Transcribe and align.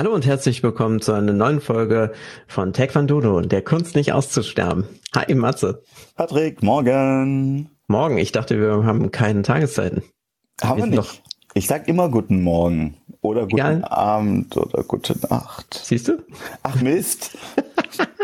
Hallo 0.00 0.14
und 0.14 0.24
herzlich 0.24 0.62
willkommen 0.62 1.02
zu 1.02 1.12
einer 1.12 1.34
neuen 1.34 1.60
Folge 1.60 2.12
von 2.46 2.72
Taekwondo, 2.72 3.42
der 3.42 3.60
Kunst 3.60 3.94
nicht 3.96 4.14
auszusterben. 4.14 4.86
Hi 5.14 5.34
Matze. 5.34 5.82
Patrick, 6.16 6.62
morgen. 6.62 7.68
Morgen, 7.86 8.16
ich 8.16 8.32
dachte, 8.32 8.58
wir 8.58 8.86
haben 8.86 9.10
keine 9.10 9.42
Tageszeiten. 9.42 10.02
Haben 10.62 10.78
wir, 10.78 10.84
wir 10.84 10.90
nicht. 10.92 10.98
Doch 11.00 11.30
ich 11.52 11.66
sag 11.66 11.86
immer 11.86 12.08
guten 12.08 12.42
Morgen 12.42 12.96
oder 13.22 13.42
guten 13.42 13.56
Egal. 13.56 13.84
Abend 13.84 14.56
oder 14.56 14.82
gute 14.82 15.14
Nacht. 15.28 15.80
Siehst 15.84 16.08
du? 16.08 16.18
Ach 16.62 16.80
Mist. 16.80 17.36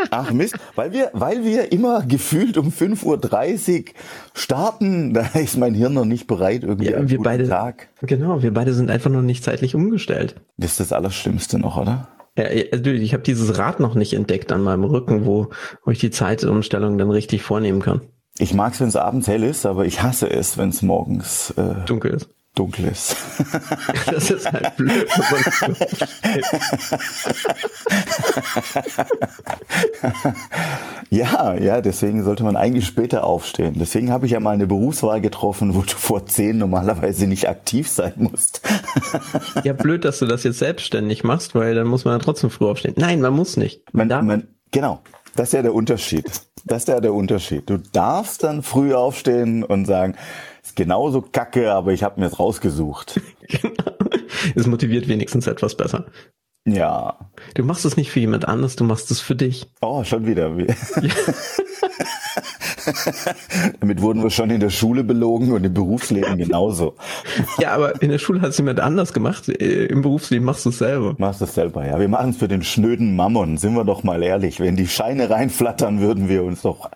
Ach 0.09 0.31
Mist, 0.31 0.57
weil 0.75 0.91
wir, 0.91 1.11
weil 1.13 1.43
wir 1.43 1.71
immer 1.71 2.03
gefühlt 2.03 2.57
um 2.57 2.69
5.30 2.69 3.79
Uhr 3.79 3.85
starten, 4.33 5.13
da 5.13 5.21
ist 5.35 5.57
mein 5.57 5.73
Hirn 5.73 5.93
noch 5.93 6.05
nicht 6.05 6.25
bereit 6.27 6.63
irgendwie. 6.63 6.89
Ja, 6.89 7.09
wir 7.09 7.19
beide, 7.19 7.47
Tag. 7.47 7.89
Genau, 8.01 8.41
wir 8.41 8.53
beide 8.53 8.73
sind 8.73 8.89
einfach 8.89 9.11
noch 9.11 9.21
nicht 9.21 9.43
zeitlich 9.43 9.75
umgestellt. 9.75 10.35
Das 10.57 10.71
ist 10.71 10.79
das 10.79 10.93
Allerschlimmste 10.93 11.59
noch, 11.59 11.77
oder? 11.77 12.07
Ja, 12.35 12.45
also 12.45 12.89
ich 12.91 13.13
habe 13.13 13.23
dieses 13.23 13.57
Rad 13.57 13.79
noch 13.79 13.95
nicht 13.95 14.13
entdeckt 14.13 14.51
an 14.51 14.61
meinem 14.61 14.83
Rücken, 14.83 15.25
wo, 15.25 15.49
wo 15.83 15.91
ich 15.91 15.99
die 15.99 16.11
Zeitumstellung 16.11 16.97
dann 16.97 17.09
richtig 17.11 17.41
vornehmen 17.41 17.81
kann. 17.81 18.01
Ich 18.39 18.53
mag 18.53 18.73
es, 18.73 18.79
wenn 18.79 18.87
es 18.87 18.95
abends 18.95 19.27
hell 19.27 19.43
ist, 19.43 19.65
aber 19.65 19.85
ich 19.85 20.03
hasse 20.03 20.29
es, 20.29 20.59
wenn 20.59 20.69
es 20.69 20.83
morgens 20.83 21.51
äh, 21.57 21.85
dunkel 21.85 22.13
ist 22.13 22.29
dunkel 22.57 22.85
ist. 22.91 23.15
Das 24.05 24.31
ist 24.31 24.51
halt 24.51 24.75
blöd. 24.75 25.07
ja, 31.09 31.55
ja, 31.55 31.81
deswegen 31.81 32.23
sollte 32.23 32.43
man 32.43 32.55
eigentlich 32.55 32.85
später 32.85 33.23
aufstehen. 33.23 33.75
Deswegen 33.79 34.11
habe 34.11 34.25
ich 34.25 34.33
ja 34.33 34.39
mal 34.39 34.51
eine 34.51 34.67
Berufswahl 34.67 35.21
getroffen, 35.21 35.75
wo 35.75 35.81
du 35.81 35.95
vor 35.95 36.25
zehn 36.25 36.57
normalerweise 36.57 37.27
nicht 37.27 37.49
aktiv 37.49 37.89
sein 37.89 38.13
musst. 38.17 38.61
ja, 39.63 39.73
blöd, 39.73 40.05
dass 40.05 40.19
du 40.19 40.25
das 40.25 40.43
jetzt 40.43 40.59
selbstständig 40.59 41.23
machst, 41.23 41.55
weil 41.55 41.75
dann 41.75 41.87
muss 41.87 42.05
man 42.05 42.15
ja 42.15 42.19
trotzdem 42.19 42.49
früh 42.49 42.65
aufstehen. 42.65 42.93
Nein, 42.97 43.21
man 43.21 43.33
muss 43.33 43.57
nicht. 43.57 43.81
Man, 43.93 44.07
man, 44.07 44.25
man 44.25 44.47
genau. 44.71 45.01
Das 45.35 45.49
ist 45.49 45.53
ja 45.53 45.61
der 45.61 45.73
Unterschied. 45.73 46.25
Das 46.65 46.79
ist 46.79 46.87
ja 46.87 46.99
der 46.99 47.13
Unterschied. 47.13 47.69
Du 47.69 47.77
darfst 47.77 48.43
dann 48.43 48.63
früh 48.63 48.93
aufstehen 48.93 49.63
und 49.63 49.85
sagen, 49.85 50.15
ist 50.67 50.75
genauso 50.75 51.21
kacke, 51.21 51.71
aber 51.71 51.93
ich 51.93 52.03
habe 52.03 52.19
mir 52.19 52.27
es 52.27 52.39
rausgesucht. 52.39 53.21
genau. 53.47 53.91
Es 54.55 54.67
motiviert 54.67 55.07
wenigstens 55.07 55.47
etwas 55.47 55.75
besser. 55.75 56.05
Ja. 56.65 57.17
Du 57.53 57.63
machst 57.63 57.85
es 57.85 57.95
nicht 57.95 58.11
für 58.11 58.19
jemand 58.19 58.45
anderes, 58.47 58.75
du 58.75 58.83
machst 58.83 59.09
es 59.09 59.21
für 59.21 59.35
dich. 59.35 59.71
Oh, 59.81 60.03
schon 60.03 60.25
wieder. 60.25 60.51
Ja. 60.57 60.73
Damit 63.79 64.01
wurden 64.01 64.21
wir 64.23 64.29
schon 64.29 64.49
in 64.49 64.59
der 64.59 64.69
Schule 64.69 65.03
belogen 65.03 65.51
und 65.53 65.65
im 65.65 65.73
Berufsleben 65.73 66.37
genauso. 66.37 66.95
ja, 67.59 67.71
aber 67.71 68.01
in 68.01 68.09
der 68.09 68.17
Schule 68.17 68.41
hat 68.41 68.49
es 68.49 68.57
jemand 68.57 68.81
anders 68.81 69.13
gemacht. 69.13 69.47
Äh, 69.49 69.85
Im 69.85 70.01
Berufsleben 70.01 70.45
machst 70.45 70.65
du 70.65 70.69
es 70.69 70.77
selber. 70.77 71.15
Machst 71.17 71.39
du 71.41 71.45
es 71.45 71.53
selber, 71.53 71.85
ja. 71.85 71.99
Wir 71.99 72.09
machen 72.09 72.31
es 72.31 72.37
für 72.37 72.47
den 72.49 72.63
schnöden 72.63 73.15
Mammon, 73.15 73.57
sind 73.57 73.73
wir 73.73 73.85
doch 73.85 74.03
mal 74.03 74.21
ehrlich. 74.21 74.59
Wenn 74.59 74.75
die 74.75 74.87
Scheine 74.87 75.29
reinflattern, 75.29 76.01
würden 76.01 76.27
wir 76.27 76.43
uns 76.43 76.61
doch, 76.61 76.89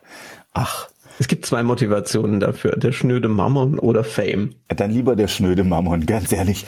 ach, 0.54 0.90
es 1.20 1.28
gibt 1.28 1.46
zwei 1.46 1.64
Motivationen 1.64 2.40
dafür, 2.40 2.72
der 2.72 2.92
schnöde 2.92 3.28
Mammon 3.28 3.80
oder 3.80 4.04
Fame. 4.04 4.56
Dann 4.68 4.92
lieber 4.92 5.16
der 5.16 5.28
schnöde 5.28 5.64
Mammon, 5.64 6.06
ganz 6.06 6.32
ehrlich. 6.32 6.66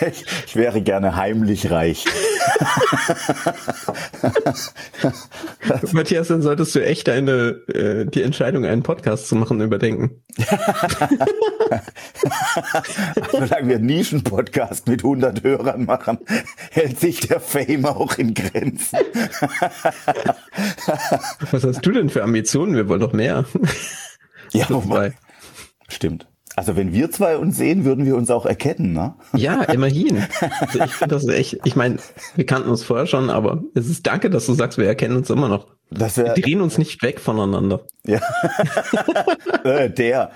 ich, 0.00 0.24
ich, 0.46 0.56
wäre 0.56 0.82
gerne 0.82 1.16
heimlich 1.16 1.70
reich. 1.70 2.04
Matthias, 5.92 6.28
dann 6.28 6.42
solltest 6.42 6.74
du 6.74 6.84
echt 6.84 7.08
eine, 7.08 7.60
äh, 7.68 8.04
die 8.06 8.22
Entscheidung, 8.22 8.64
einen 8.64 8.82
Podcast 8.82 9.28
zu 9.28 9.36
machen, 9.36 9.60
überdenken. 9.60 10.22
Solange 13.30 13.68
wir 13.68 13.76
einen 13.76 13.86
Nischen-Podcast 13.86 14.88
mit 14.88 15.04
100 15.04 15.42
Hörern 15.42 15.84
machen, 15.84 16.18
hält 16.70 16.98
sich 17.00 17.20
der 17.20 17.40
Fame 17.40 17.86
auch 17.86 18.18
in 18.18 18.34
Grenzen. 18.34 18.98
Was 21.50 21.64
hast 21.64 21.84
du 21.86 21.92
denn 21.92 22.08
für 22.14 22.22
Ambitionen? 22.22 22.74
Wir 22.74 22.88
wollen 22.88 23.00
doch 23.00 23.12
mehr. 23.12 23.44
Ja, 24.52 24.66
wobei. 24.70 25.14
Stimmt. 25.88 26.28
Also 26.54 26.76
wenn 26.76 26.92
wir 26.92 27.10
zwei 27.10 27.36
uns 27.36 27.56
sehen, 27.56 27.84
würden 27.84 28.06
wir 28.06 28.14
uns 28.14 28.30
auch 28.30 28.46
erkennen, 28.46 28.92
ne? 28.92 29.16
Ja, 29.32 29.62
immerhin. 29.72 30.24
Also 30.60 30.84
ich 30.84 30.92
finde 30.92 31.16
das 31.16 31.26
echt, 31.26 31.58
ich 31.64 31.74
meine, 31.74 31.96
wir 32.36 32.46
kannten 32.46 32.68
uns 32.68 32.84
vorher 32.84 33.08
schon, 33.08 33.30
aber 33.30 33.64
es 33.74 33.88
ist 33.88 34.06
danke, 34.06 34.30
dass 34.30 34.46
du 34.46 34.52
sagst, 34.52 34.78
wir 34.78 34.86
erkennen 34.86 35.16
uns 35.16 35.28
immer 35.28 35.48
noch. 35.48 35.66
Das 35.90 36.16
wär, 36.16 36.34
wir 36.34 36.42
drehen 36.42 36.60
uns 36.60 36.78
nicht 36.78 37.02
weg 37.02 37.20
voneinander. 37.20 37.80
Ja. 38.06 38.20
Äh, 39.64 39.88
der. 39.88 40.30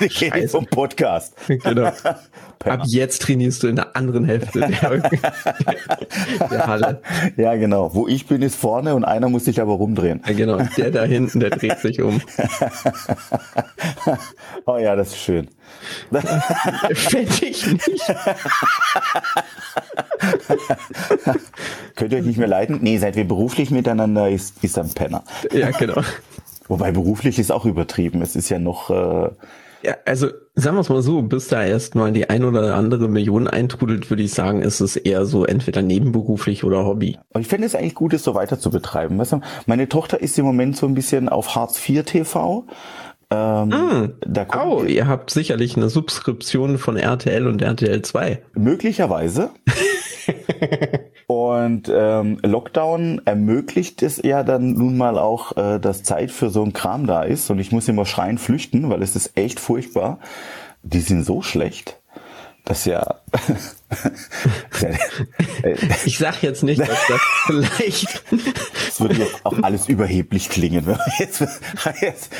Ich 0.00 0.20
rede 0.20 0.48
vom 0.48 0.66
Podcast. 0.66 1.32
Genau. 1.46 1.92
Ab 2.64 2.82
jetzt 2.86 3.22
trainierst 3.22 3.62
du 3.62 3.68
in 3.68 3.76
der 3.76 3.94
anderen 3.96 4.24
Hälfte 4.24 4.58
der, 4.58 4.98
der, 6.50 6.66
Halle. 6.66 7.00
Ja, 7.36 7.54
genau. 7.54 7.94
Wo 7.94 8.08
ich 8.08 8.26
bin, 8.26 8.42
ist 8.42 8.56
vorne 8.56 8.96
und 8.96 9.04
einer 9.04 9.28
muss 9.28 9.44
sich 9.44 9.60
aber 9.60 9.74
rumdrehen. 9.74 10.22
Ja, 10.26 10.32
genau. 10.32 10.58
Der 10.76 10.90
da 10.90 11.04
hinten, 11.04 11.38
der 11.38 11.50
dreht 11.50 11.78
sich 11.78 12.02
um. 12.02 12.20
oh 14.66 14.78
ja, 14.78 14.96
das 14.96 15.10
ist 15.10 15.18
schön. 15.18 15.48
Fände 16.94 17.46
ich 17.46 17.66
nicht. 17.66 18.02
Könnt 21.96 22.12
ihr 22.12 22.18
euch 22.18 22.24
nicht 22.24 22.38
mehr 22.38 22.48
leiden? 22.48 22.78
Nee, 22.82 22.98
seit 22.98 23.16
wir 23.16 23.26
beruflich 23.26 23.70
miteinander 23.70 24.28
ist, 24.28 24.62
ist 24.62 24.78
ein 24.78 24.90
Penner. 24.90 25.24
Ja, 25.52 25.70
genau. 25.70 26.02
Wobei 26.68 26.92
beruflich 26.92 27.38
ist 27.38 27.50
auch 27.50 27.64
übertrieben. 27.64 28.22
Es 28.22 28.36
ist 28.36 28.48
ja 28.48 28.58
noch. 28.58 28.90
Äh, 28.90 29.30
ja, 29.82 29.96
also 30.04 30.28
sagen 30.56 30.76
wir 30.76 30.80
es 30.80 30.88
mal 30.88 31.02
so, 31.02 31.22
bis 31.22 31.46
da 31.48 31.62
erst 31.62 31.94
mal 31.94 32.10
die 32.10 32.28
ein 32.28 32.44
oder 32.44 32.74
andere 32.74 33.08
Million 33.08 33.46
eintrudelt, 33.46 34.10
würde 34.10 34.24
ich 34.24 34.34
sagen, 34.34 34.60
ist 34.60 34.80
es 34.80 34.96
eher 34.96 35.24
so 35.24 35.44
entweder 35.44 35.82
nebenberuflich 35.82 36.64
oder 36.64 36.84
Hobby. 36.84 37.16
Aber 37.30 37.40
ich 37.40 37.46
finde 37.46 37.66
es 37.66 37.76
eigentlich 37.76 37.94
gut, 37.94 38.12
es 38.12 38.24
so 38.24 38.34
weiter 38.34 38.58
zu 38.58 38.70
betreiben. 38.70 39.18
Weißt 39.18 39.32
du, 39.32 39.40
meine 39.66 39.88
Tochter 39.88 40.20
ist 40.20 40.36
im 40.38 40.44
Moment 40.44 40.76
so 40.76 40.86
ein 40.86 40.94
bisschen 40.94 41.28
auf 41.28 41.54
Hartz 41.54 41.80
IV 41.88 42.04
TV. 42.04 42.66
Ähm, 43.30 43.68
mm. 43.68 44.12
da 44.26 44.46
oh, 44.64 44.84
ihr 44.84 45.06
habt 45.06 45.30
sicherlich 45.30 45.76
eine 45.76 45.90
Subskription 45.90 46.78
von 46.78 46.96
RTL 46.96 47.46
und 47.46 47.60
RTL 47.60 48.02
2. 48.02 48.42
Möglicherweise. 48.54 49.50
Und 51.28 51.92
ähm, 51.94 52.38
Lockdown 52.42 53.20
ermöglicht 53.26 54.02
es 54.02 54.18
ja 54.24 54.42
dann 54.42 54.72
nun 54.72 54.96
mal 54.96 55.18
auch, 55.18 55.54
äh, 55.58 55.78
dass 55.78 56.02
Zeit 56.02 56.30
für 56.30 56.48
so 56.48 56.64
ein 56.64 56.72
Kram 56.72 57.06
da 57.06 57.22
ist. 57.22 57.50
Und 57.50 57.58
ich 57.58 57.70
muss 57.70 57.86
immer 57.86 58.06
schreien 58.06 58.38
flüchten, 58.38 58.88
weil 58.88 59.02
es 59.02 59.14
ist 59.14 59.36
echt 59.36 59.60
furchtbar. 59.60 60.20
Die 60.82 61.00
sind 61.00 61.24
so 61.24 61.42
schlecht. 61.42 62.00
Das 62.68 62.84
ja. 62.84 63.16
ich 66.04 66.18
sag 66.18 66.42
jetzt 66.42 66.62
nicht, 66.62 66.82
dass 66.82 67.06
das 67.08 67.20
vielleicht. 67.46 68.22
Es 68.86 69.00
würde 69.00 69.14
jetzt 69.14 69.46
auch 69.46 69.62
alles 69.62 69.88
überheblich 69.88 70.50
klingen. 70.50 70.84
Jetzt, 71.18 71.40
jetzt, 72.02 72.30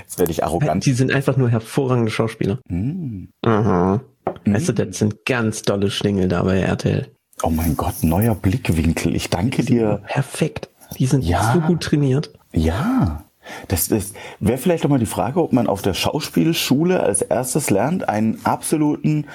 jetzt 0.00 0.18
werde 0.18 0.32
ich 0.32 0.42
arrogant. 0.42 0.86
Die 0.86 0.94
sind 0.94 1.12
einfach 1.12 1.36
nur 1.36 1.50
hervorragende 1.50 2.10
Schauspieler. 2.10 2.60
Mm. 2.70 3.24
Aha. 3.42 4.00
Mm. 4.46 4.54
Weißt 4.54 4.70
du, 4.70 4.72
das 4.72 4.96
sind 4.96 5.26
ganz 5.26 5.60
tolle 5.60 5.90
Schlingel 5.90 6.28
da 6.28 6.44
bei 6.44 6.60
RTL. 6.60 7.12
Oh 7.42 7.50
mein 7.50 7.76
Gott, 7.76 8.02
neuer 8.02 8.34
Blickwinkel. 8.34 9.14
Ich 9.14 9.28
danke 9.28 9.62
dir. 9.62 10.00
Perfekt. 10.06 10.70
Die 10.98 11.04
sind 11.04 11.24
ja, 11.24 11.52
so 11.52 11.60
gut 11.60 11.82
trainiert. 11.82 12.32
Ja. 12.54 13.22
Das, 13.68 13.88
das 13.88 14.12
wäre 14.40 14.58
vielleicht 14.58 14.84
auch 14.84 14.90
mal 14.90 14.98
die 14.98 15.06
Frage, 15.06 15.42
ob 15.42 15.52
man 15.52 15.66
auf 15.66 15.82
der 15.82 15.94
Schauspielschule 15.94 17.00
als 17.00 17.22
erstes 17.22 17.70
lernt, 17.70 18.08
einen 18.08 18.44
absoluten 18.44 19.26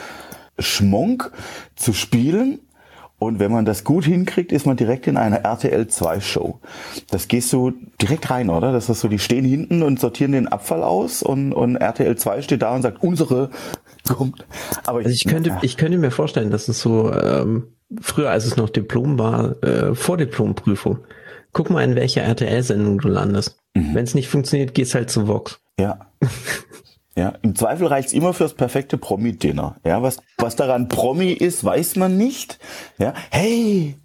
Schmonk 0.60 1.32
zu 1.76 1.94
spielen. 1.94 2.60
Und 3.20 3.40
wenn 3.40 3.54
man 3.54 3.64
das 3.64 3.86
gut 3.86 4.04
hinkriegt, 4.04 4.52
ist 4.52 4.66
man 4.66 4.76
direkt 4.76 5.08
in 5.08 5.16
einer 5.16 5.38
RTL 5.46 5.88
2 5.88 6.20
Show. 6.20 6.60
Das 7.10 7.30
gehst 7.30 7.54
du 7.54 7.72
direkt 8.02 8.30
rein, 8.30 8.50
oder? 8.50 8.74
Das 8.74 8.90
ist 8.90 9.00
so, 9.00 9.08
die 9.08 9.20
stehen 9.20 9.46
hinten 9.46 9.82
und 9.82 9.98
sortieren 9.98 10.34
den 10.34 10.50
Abfall 10.50 10.84
aus 10.84 11.24
und, 11.24 11.54
und 11.54 11.78
RTL 11.78 12.18
2 12.18 12.42
steht 12.42 12.64
da 12.64 12.76
und 12.76 12.82
sagt, 12.82 13.02
unsere 13.02 13.50
kommt. 14.10 14.46
Aber 14.86 15.00
also 15.00 15.10
ich 15.10 15.26
könnte, 15.26 15.58
ich 15.62 15.78
könnte 15.78 15.98
mir 15.98 16.12
vorstellen, 16.12 16.52
dass 16.52 16.68
es 16.68 16.82
so, 16.82 17.14
ähm, 17.14 17.68
früher 18.02 18.30
als 18.30 18.46
es 18.46 18.58
noch 18.58 18.70
Diplom 18.70 19.18
war, 19.18 19.64
äh, 19.64 19.96
Vordiplomprüfung. 19.96 21.00
Guck 21.54 21.70
mal, 21.70 21.84
in 21.84 21.96
welcher 21.96 22.24
RTL-Sendung 22.24 23.00
du 23.00 23.08
landest. 23.08 23.58
Mhm. 23.76 23.94
Wenn 23.96 24.04
es 24.04 24.16
nicht 24.16 24.28
funktioniert, 24.28 24.74
gehst 24.74 24.96
halt 24.96 25.10
zu 25.10 25.28
Vox. 25.28 25.60
Ja. 25.80 26.08
Ja, 27.16 27.34
im 27.44 27.56
Zweifel 27.56 27.86
reicht's 27.86 28.12
immer 28.12 28.34
fürs 28.34 28.56
perfekte 28.56 28.98
Promi-Dinner. 28.98 29.76
Ja, 29.86 30.02
was, 30.02 30.18
was 30.40 30.56
daran 30.56 30.88
Promi 30.88 31.32
ist, 31.32 31.64
weiß 31.64 31.96
man 31.98 32.18
nicht. 32.18 32.58
Ja, 32.98 33.14
hey, 33.30 34.00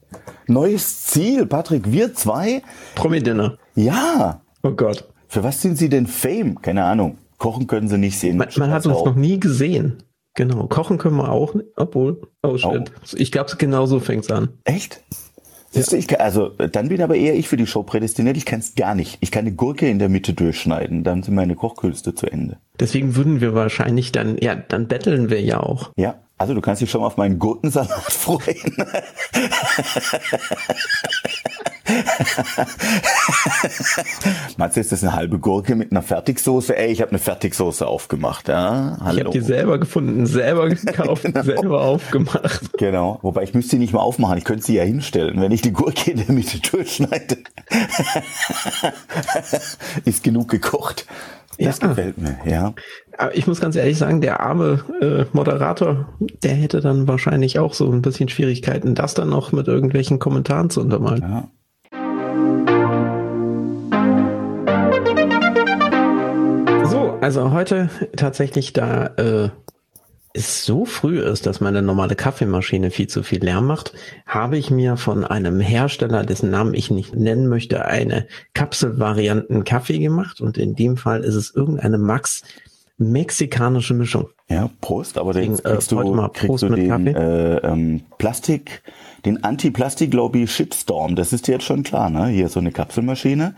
neues 0.46 1.04
Ziel, 1.06 1.46
Patrick, 1.46 1.90
wir 1.90 2.12
zwei. 2.14 2.62
Promi-Dinner. 2.96 3.56
Ja. 3.74 4.42
Oh 4.62 4.72
Gott. 4.72 5.08
Für 5.26 5.42
was 5.42 5.62
sind 5.62 5.78
Sie 5.78 5.88
denn 5.88 6.06
Fame? 6.06 6.60
Keine 6.60 6.84
Ahnung. 6.84 7.16
Kochen 7.38 7.66
können 7.66 7.88
Sie 7.88 7.96
nicht 7.96 8.18
sehen. 8.18 8.36
Man, 8.36 8.48
man 8.56 8.70
hat 8.72 8.84
uns 8.84 8.96
auch. 8.96 9.06
noch 9.06 9.14
nie 9.14 9.40
gesehen. 9.40 10.02
Genau, 10.34 10.66
kochen 10.66 10.98
können 10.98 11.16
wir 11.16 11.30
auch, 11.30 11.54
obwohl, 11.76 12.20
oh 12.42 12.58
shit. 12.58 12.92
Oh. 12.94 13.16
Ich 13.16 13.32
glaube, 13.32 13.50
genauso 13.56 14.00
fängt's 14.00 14.30
an. 14.30 14.50
Echt? 14.64 15.02
Siehst 15.70 15.92
ja. 15.92 15.98
du, 15.98 16.04
ich, 16.04 16.20
also 16.20 16.48
dann 16.48 16.88
bin 16.88 17.02
aber 17.02 17.16
eher 17.16 17.34
ich 17.34 17.48
für 17.48 17.56
die 17.56 17.66
Show 17.66 17.82
prädestiniert. 17.82 18.36
Ich 18.36 18.46
kann 18.46 18.60
es 18.60 18.74
gar 18.74 18.94
nicht. 18.94 19.18
Ich 19.20 19.30
kann 19.30 19.40
eine 19.40 19.52
Gurke 19.52 19.88
in 19.88 19.98
der 19.98 20.08
Mitte 20.08 20.32
durchschneiden, 20.32 21.04
dann 21.04 21.22
sind 21.22 21.34
meine 21.34 21.54
Kochkünste 21.54 22.14
zu 22.14 22.26
Ende. 22.26 22.56
Deswegen 22.80 23.16
würden 23.16 23.40
wir 23.40 23.54
wahrscheinlich 23.54 24.12
dann, 24.12 24.38
ja, 24.38 24.54
dann 24.54 24.88
betteln 24.88 25.30
wir 25.30 25.40
ja 25.40 25.60
auch. 25.60 25.92
Ja. 25.96 26.16
Also 26.38 26.54
du 26.54 26.60
kannst 26.60 26.80
dich 26.80 26.90
schon 26.90 27.00
mal 27.00 27.08
auf 27.08 27.16
meinen 27.16 27.40
Gurkensalat 27.40 27.90
freuen. 28.12 28.76
Matze, 34.56 34.80
ist 34.80 34.92
das 34.92 35.02
eine 35.02 35.14
halbe 35.14 35.40
Gurke 35.40 35.74
mit 35.74 35.90
einer 35.90 36.02
Fertigsoße? 36.02 36.76
Ey, 36.76 36.92
ich 36.92 37.00
habe 37.00 37.10
eine 37.10 37.18
Fertigsoße 37.18 37.84
aufgemacht. 37.86 38.48
Ja? 38.48 38.98
Hallo. 39.00 39.18
Ich 39.18 39.24
habe 39.24 39.30
die 39.30 39.40
selber 39.40 39.78
gefunden, 39.78 40.26
selber 40.26 40.68
gekauft, 40.68 41.24
genau. 41.24 41.42
selber 41.42 41.80
aufgemacht. 41.82 42.78
Genau. 42.78 43.18
Wobei 43.22 43.42
ich 43.42 43.54
müsste 43.54 43.72
sie 43.72 43.78
nicht 43.78 43.92
mal 43.92 44.00
aufmachen. 44.00 44.38
Ich 44.38 44.44
könnte 44.44 44.64
sie 44.64 44.76
ja 44.76 44.84
hinstellen, 44.84 45.40
wenn 45.40 45.50
ich 45.50 45.62
die 45.62 45.72
Gurke 45.72 46.12
in 46.12 46.18
der 46.18 46.32
Mitte 46.32 46.60
durchschneide. 46.60 47.38
ist 50.04 50.22
genug 50.22 50.48
gekocht. 50.48 51.06
Das 51.58 51.80
ja. 51.80 51.88
gefällt 51.88 52.18
mir, 52.18 52.36
ja. 52.44 52.72
Aber 53.16 53.36
ich 53.36 53.48
muss 53.48 53.60
ganz 53.60 53.74
ehrlich 53.74 53.98
sagen, 53.98 54.20
der 54.20 54.40
arme 54.40 54.84
äh, 55.00 55.24
Moderator, 55.32 56.08
der 56.44 56.54
hätte 56.54 56.80
dann 56.80 57.08
wahrscheinlich 57.08 57.58
auch 57.58 57.74
so 57.74 57.90
ein 57.90 58.00
bisschen 58.00 58.28
Schwierigkeiten, 58.28 58.94
das 58.94 59.14
dann 59.14 59.28
noch 59.30 59.50
mit 59.50 59.66
irgendwelchen 59.66 60.20
Kommentaren 60.20 60.70
zu 60.70 60.80
untermalen. 60.80 61.22
Ja. 61.22 61.50
So, 66.84 67.18
also 67.20 67.50
heute 67.50 67.90
tatsächlich 68.16 68.72
da 68.72 69.06
äh, 69.16 69.48
es 70.34 70.64
so 70.64 70.84
früh 70.84 71.20
ist, 71.20 71.46
dass 71.46 71.60
meine 71.60 71.82
normale 71.82 72.14
Kaffeemaschine 72.14 72.90
viel 72.90 73.06
zu 73.06 73.22
viel 73.22 73.42
Lärm 73.42 73.66
macht, 73.66 73.92
habe 74.26 74.58
ich 74.58 74.70
mir 74.70 74.96
von 74.96 75.24
einem 75.24 75.60
Hersteller, 75.60 76.24
dessen 76.24 76.50
Namen 76.50 76.74
ich 76.74 76.90
nicht 76.90 77.14
nennen 77.14 77.48
möchte, 77.48 77.86
eine 77.86 78.26
Kapselvarianten 78.54 79.64
Kaffee 79.64 79.98
gemacht 79.98 80.40
und 80.40 80.58
in 80.58 80.74
dem 80.74 80.96
Fall 80.96 81.24
ist 81.24 81.34
es 81.34 81.54
irgendeine 81.54 81.98
Max 81.98 82.42
mexikanische 82.98 83.94
Mischung. 83.94 84.28
Ja, 84.48 84.70
Prost, 84.80 85.18
aber 85.18 85.32
den 85.32 85.56
kriegst, 85.56 85.92
äh, 85.92 85.96
du, 85.96 86.28
kriegst 86.32 86.62
du 86.62 86.68
den 86.68 87.06
äh, 87.06 87.56
ähm, 87.58 88.00
Plastik, 88.18 88.82
den 89.24 89.44
Anti-Plastik-Lobby 89.44 90.46
Shitstorm, 90.46 91.14
das 91.14 91.32
ist 91.32 91.46
dir 91.46 91.52
jetzt 91.52 91.64
schon 91.64 91.84
klar, 91.84 92.10
ne? 92.10 92.26
Hier 92.26 92.48
so 92.48 92.58
eine 92.58 92.72
Kapselmaschine. 92.72 93.54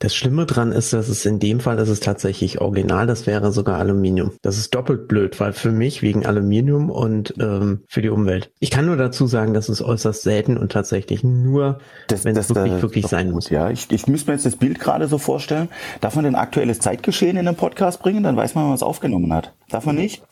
Das 0.00 0.14
Schlimme 0.14 0.46
dran 0.46 0.70
ist, 0.70 0.92
dass 0.92 1.08
es 1.08 1.26
in 1.26 1.40
dem 1.40 1.58
Fall, 1.58 1.76
ist 1.78 2.04
tatsächlich 2.04 2.60
original, 2.60 3.06
das 3.06 3.26
wäre 3.26 3.50
sogar 3.50 3.78
Aluminium. 3.78 4.32
Das 4.42 4.58
ist 4.58 4.74
doppelt 4.74 5.08
blöd, 5.08 5.40
weil 5.40 5.52
für 5.52 5.72
mich 5.72 6.02
wegen 6.02 6.24
Aluminium 6.24 6.90
und 6.90 7.34
ähm, 7.40 7.82
für 7.88 8.00
die 8.00 8.08
Umwelt. 8.08 8.52
Ich 8.60 8.70
kann 8.70 8.86
nur 8.86 8.96
dazu 8.96 9.26
sagen, 9.26 9.54
das 9.54 9.68
ist 9.68 9.82
äußerst 9.82 10.22
selten 10.22 10.56
und 10.56 10.70
tatsächlich 10.70 11.24
nur, 11.24 11.78
wenn 12.08 12.36
es 12.36 12.54
wirklich, 12.54 12.80
wirklich 12.82 13.06
sein 13.08 13.30
muss. 13.30 13.50
Ja, 13.50 13.70
ich, 13.70 13.90
ich 13.90 14.06
müsste 14.06 14.30
mir 14.30 14.36
jetzt 14.36 14.46
das 14.46 14.56
Bild 14.56 14.78
gerade 14.78 15.08
so 15.08 15.18
vorstellen. 15.18 15.68
Darf 16.00 16.14
man 16.14 16.24
denn 16.24 16.36
aktuelles 16.36 16.78
Zeitgeschehen 16.78 17.36
in 17.36 17.46
den 17.46 17.56
Podcast 17.56 18.00
bringen? 18.00 18.22
Dann 18.22 18.36
weiß 18.36 18.54
man, 18.54 18.64
wann 18.64 18.70
man 18.70 18.76
es 18.76 18.82
aufgenommen 18.82 19.32
hat. 19.32 19.52
Darf 19.68 19.84
man 19.84 19.96
nicht? 19.96 20.22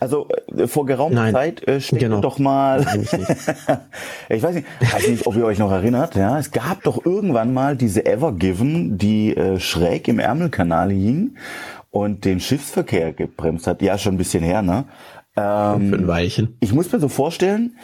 Also 0.00 0.28
äh, 0.54 0.66
vor 0.66 0.84
geraumer 0.86 1.14
Nein, 1.14 1.34
Zeit 1.34 1.66
äh, 1.66 1.80
steht 1.80 2.00
genau. 2.00 2.20
doch 2.20 2.38
mal. 2.38 2.86
ich, 3.00 3.12
ich 4.28 4.42
weiß 4.42 4.54
nicht, 4.54 4.66
weiß 4.80 5.08
nicht, 5.08 5.26
ob 5.26 5.36
ihr 5.36 5.44
euch 5.44 5.58
noch 5.58 5.70
erinnert. 5.70 6.14
Ja, 6.14 6.38
es 6.38 6.50
gab 6.50 6.82
doch 6.82 7.04
irgendwann 7.04 7.54
mal 7.54 7.76
diese 7.76 8.04
Evergiven, 8.06 8.98
die 8.98 9.13
äh, 9.36 9.60
schräg 9.60 10.08
im 10.08 10.18
Ärmelkanal 10.18 10.90
hing 10.90 11.36
und 11.90 12.24
den 12.24 12.40
Schiffsverkehr 12.40 13.12
gebremst 13.12 13.66
hat. 13.66 13.82
Ja, 13.82 13.98
schon 13.98 14.14
ein 14.14 14.18
bisschen 14.18 14.42
her, 14.42 14.62
ne? 14.62 14.84
Ähm, 15.36 15.90
Für 15.90 15.96
ein 15.96 16.08
Weilchen. 16.08 16.56
Ich 16.60 16.72
muss 16.72 16.92
mir 16.92 17.00
so 17.00 17.08
vorstellen, 17.08 17.76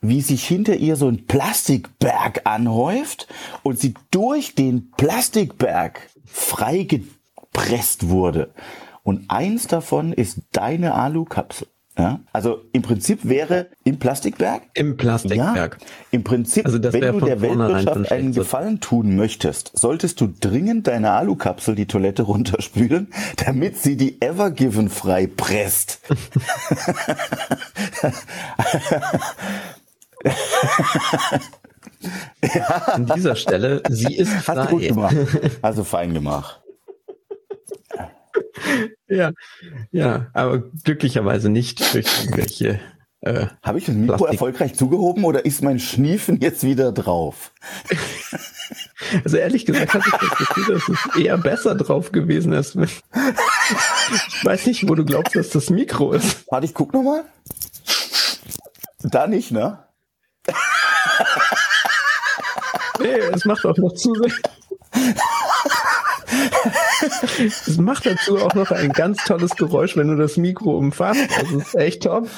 wie 0.00 0.20
sich 0.20 0.46
hinter 0.46 0.76
ihr 0.76 0.96
so 0.96 1.08
ein 1.08 1.26
Plastikberg 1.26 2.42
anhäuft 2.44 3.26
und 3.62 3.78
sie 3.78 3.94
durch 4.10 4.54
den 4.54 4.90
Plastikberg 4.96 6.10
freigepresst 6.26 8.08
wurde. 8.08 8.50
Und 9.02 9.30
eins 9.30 9.66
davon 9.66 10.12
ist 10.12 10.40
deine 10.52 10.94
Alukapsel. 10.94 11.68
Ja, 11.96 12.18
also 12.32 12.62
im 12.72 12.82
Prinzip 12.82 13.20
wäre 13.22 13.68
im 13.84 14.00
Plastikberg. 14.00 14.62
Im 14.74 14.96
Plastikberg. 14.96 15.78
Ja, 15.80 15.86
Im 16.10 16.24
Prinzip, 16.24 16.66
also 16.66 16.82
wenn 16.82 17.18
du 17.18 17.24
der 17.24 17.40
Weltwirtschaft 17.40 18.10
einen 18.10 18.32
Gefallen 18.32 18.80
tun 18.80 19.14
möchtest, 19.14 19.70
solltest 19.78 20.20
du 20.20 20.26
dringend 20.40 20.88
deine 20.88 21.12
Alukapsel 21.12 21.76
die 21.76 21.86
Toilette 21.86 22.22
runterspülen, 22.24 23.12
damit 23.44 23.78
sie 23.78 23.96
die 23.96 24.20
Evergiven 24.20 24.88
frei 24.88 25.28
presst. 25.28 26.00
ja. 32.42 32.64
An 32.86 33.06
dieser 33.14 33.36
Stelle, 33.36 33.82
sie 33.88 34.16
ist 34.16 34.32
frei. 34.32 34.56
Hast 34.56 34.70
du 34.70 34.76
gut 34.78 34.88
gemacht. 34.88 35.16
Also 35.62 35.84
fein 35.84 36.12
gemacht 36.12 36.63
ja, 39.08 39.32
ja, 39.90 40.30
aber 40.32 40.58
glücklicherweise 40.84 41.48
nicht 41.48 41.94
durch 41.94 42.06
irgendwelche. 42.22 42.80
Äh, 43.20 43.46
Habe 43.62 43.78
ich 43.78 43.86
das 43.86 43.94
Mikro 43.94 44.16
Plastik. 44.18 44.34
erfolgreich 44.34 44.74
zugehoben 44.74 45.24
oder 45.24 45.46
ist 45.46 45.62
mein 45.62 45.78
Schniefen 45.78 46.40
jetzt 46.40 46.62
wieder 46.64 46.92
drauf? 46.92 47.52
Also 49.22 49.36
ehrlich 49.36 49.66
gesagt 49.66 49.92
hatte 49.92 50.08
ich 50.08 50.14
das 50.14 50.38
Gefühl, 50.38 50.74
dass 50.74 50.88
es 50.88 51.16
eher 51.20 51.36
besser 51.36 51.74
drauf 51.74 52.10
gewesen 52.10 52.52
ist. 52.52 52.76
Ich 52.76 54.44
weiß 54.44 54.66
nicht, 54.66 54.88
wo 54.88 54.94
du 54.94 55.04
glaubst, 55.04 55.36
dass 55.36 55.50
das 55.50 55.70
Mikro 55.70 56.12
ist. 56.12 56.44
Warte, 56.50 56.66
ich 56.66 56.74
guck 56.74 56.92
nochmal. 56.92 57.24
Da 59.02 59.26
nicht, 59.26 59.50
ne? 59.50 59.84
nee, 62.98 63.18
es 63.32 63.44
macht 63.44 63.64
auch 63.66 63.76
noch 63.76 63.92
zusätzlich. 63.92 64.42
Es 67.38 67.78
macht 67.78 68.06
dazu 68.06 68.38
auch 68.38 68.54
noch 68.54 68.70
ein 68.70 68.92
ganz 68.92 69.24
tolles 69.24 69.56
Geräusch, 69.56 69.96
wenn 69.96 70.08
du 70.08 70.16
das 70.16 70.36
Mikro 70.36 70.76
umfasst. 70.76 71.28
Das 71.40 71.50
ist 71.50 71.74
echt 71.74 72.02
top. 72.04 72.28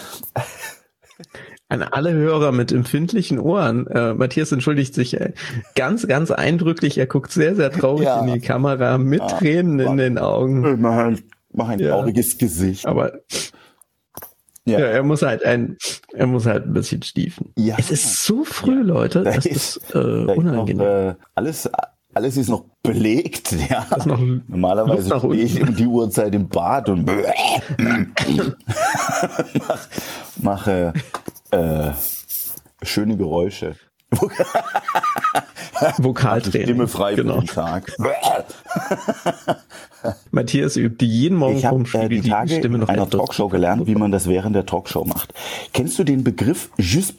An 1.68 1.82
alle 1.82 2.12
Hörer 2.12 2.52
mit 2.52 2.70
empfindlichen 2.70 3.40
Ohren. 3.40 3.86
Äh, 3.88 4.14
Matthias 4.14 4.52
entschuldigt 4.52 4.94
sich 4.94 5.20
äh, 5.20 5.32
ganz, 5.74 6.06
ganz 6.06 6.30
eindrücklich. 6.30 6.96
Er 6.98 7.06
guckt 7.06 7.32
sehr, 7.32 7.56
sehr 7.56 7.72
traurig 7.72 8.06
ja. 8.06 8.20
in 8.20 8.32
die 8.32 8.40
Kamera 8.40 8.98
mit 8.98 9.20
ja, 9.20 9.26
Tränen 9.26 9.80
in 9.80 9.96
den 9.96 10.18
Augen. 10.18 10.80
Mach 10.80 10.96
ein, 10.96 11.20
mach 11.52 11.68
ein 11.68 11.80
ja. 11.80 11.90
trauriges 11.90 12.38
Gesicht. 12.38 12.86
Aber 12.86 13.20
ja. 14.66 14.78
ja. 14.78 14.86
er 14.86 15.02
muss 15.02 15.22
halt 15.22 15.44
ein, 15.44 15.76
er 16.12 16.26
muss 16.26 16.46
halt 16.46 16.66
ein 16.66 16.72
bisschen 16.72 17.02
stiefen. 17.02 17.52
Ja. 17.56 17.76
Es 17.78 17.90
ist 17.90 18.24
so 18.24 18.44
früh, 18.44 18.82
Leute, 18.82 19.22
das 19.22 19.46
ist, 19.46 19.76
ist 19.76 19.94
äh, 19.94 19.98
unangenehm. 19.98 20.76
Noch, 20.76 20.84
äh, 20.86 21.14
alles, 21.34 21.68
alles 22.16 22.36
ist 22.36 22.48
noch 22.48 22.64
belegt. 22.82 23.54
Ja. 23.68 23.86
Noch 24.04 24.20
Normalerweise 24.48 25.18
stehe 25.18 25.34
ich 25.34 25.60
um 25.60 25.74
die 25.74 25.86
Uhrzeit 25.86 26.34
im 26.34 26.48
Bad 26.48 26.88
und 26.88 27.10
mache 30.36 30.92
äh, 31.50 31.90
schöne 32.82 33.16
Geräusche. 33.16 33.74
Vokaltraining. 35.98 36.66
Stimme 36.66 36.86
frei 36.86 37.14
genau. 37.14 37.40
für 37.40 37.40
den 37.40 37.48
Tag. 37.48 37.92
Matthias 40.30 40.76
übt 40.76 41.04
jeden 41.04 41.38
Morgen 41.38 41.56
ich 41.56 41.66
hab, 41.66 41.94
äh, 41.94 42.08
die, 42.08 42.20
die 42.20 42.30
Tage 42.30 42.54
Stimme 42.54 42.78
noch 42.78 42.88
in 42.88 42.94
einer 42.94 43.10
Talkshow 43.10 43.48
gelernt, 43.48 43.86
wie 43.86 43.96
man 43.96 44.12
das 44.12 44.28
während 44.28 44.54
der 44.54 44.64
Talkshow 44.64 45.04
macht. 45.04 45.34
Kennst 45.72 45.98
du 45.98 46.04
den 46.04 46.22
Begriff 46.22 46.70
Juste 46.78 47.14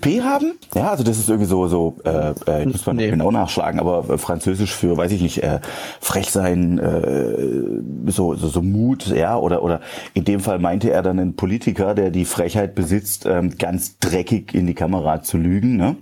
P 0.00 0.22
haben? 0.22 0.54
Ja, 0.74 0.90
also 0.90 1.04
das 1.04 1.18
ist 1.18 1.28
irgendwie 1.28 1.48
so, 1.48 1.68
so 1.68 1.96
äh, 2.04 2.32
äh, 2.46 2.66
muss 2.66 2.86
man 2.86 2.96
nee. 2.96 3.10
genau 3.10 3.30
nachschlagen, 3.30 3.78
aber 3.80 4.08
äh, 4.08 4.18
französisch 4.18 4.74
für, 4.74 4.96
weiß 4.96 5.12
ich 5.12 5.22
nicht, 5.22 5.42
äh, 5.42 5.60
frech 6.00 6.30
sein, 6.30 6.78
äh, 6.78 8.10
so, 8.10 8.34
so, 8.34 8.48
so 8.48 8.62
Mut, 8.62 9.06
ja, 9.08 9.36
oder, 9.36 9.62
oder 9.62 9.80
in 10.14 10.24
dem 10.24 10.40
Fall 10.40 10.58
meinte 10.58 10.90
er 10.90 11.02
dann 11.02 11.18
einen 11.18 11.36
Politiker, 11.36 11.94
der 11.94 12.10
die 12.10 12.24
Frechheit 12.24 12.74
besitzt, 12.74 13.26
ähm, 13.26 13.56
ganz 13.58 13.98
dreckig 13.98 14.54
in 14.54 14.66
die 14.66 14.74
Kamera 14.74 15.22
zu 15.22 15.38
lügen. 15.38 15.76
Ne? 15.76 15.96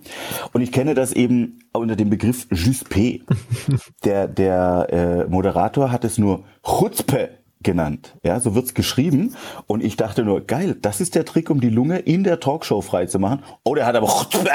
Und 0.53 0.63
ich 0.63 0.73
kenne 0.73 0.95
das 0.95 1.13
eben 1.13 1.59
unter 1.73 1.97
dem 1.97 2.11
Begriff 2.11 2.47
Just 2.51 2.89
P. 2.89 3.23
der 4.05 4.29
der 4.29 4.87
äh, 4.91 5.31
Moderator 5.31 5.93
hat 5.93 6.05
es 6.05 6.19
nur 6.19 6.45
Chutzpe 6.63 7.38
genannt. 7.69 8.17
Ja, 8.23 8.41
so 8.41 8.55
wird's 8.55 8.73
geschrieben. 8.73 9.37
Und 9.67 9.85
ich 9.85 9.97
dachte 9.97 10.25
nur, 10.25 10.41
geil, 10.41 10.75
das 10.81 11.03
ist 11.03 11.15
der 11.15 11.27
Trick, 11.27 11.51
um 11.51 11.61
die 11.61 11.69
Lunge 11.69 11.99
in 11.99 12.25
der 12.25 12.41
Talkshow 12.41 12.81
freizumachen. 12.81 13.43
Oh, 13.63 13.75
der 13.75 13.85
hat 13.85 13.95
aber 13.95 14.07
Chutzpe. 14.07 14.51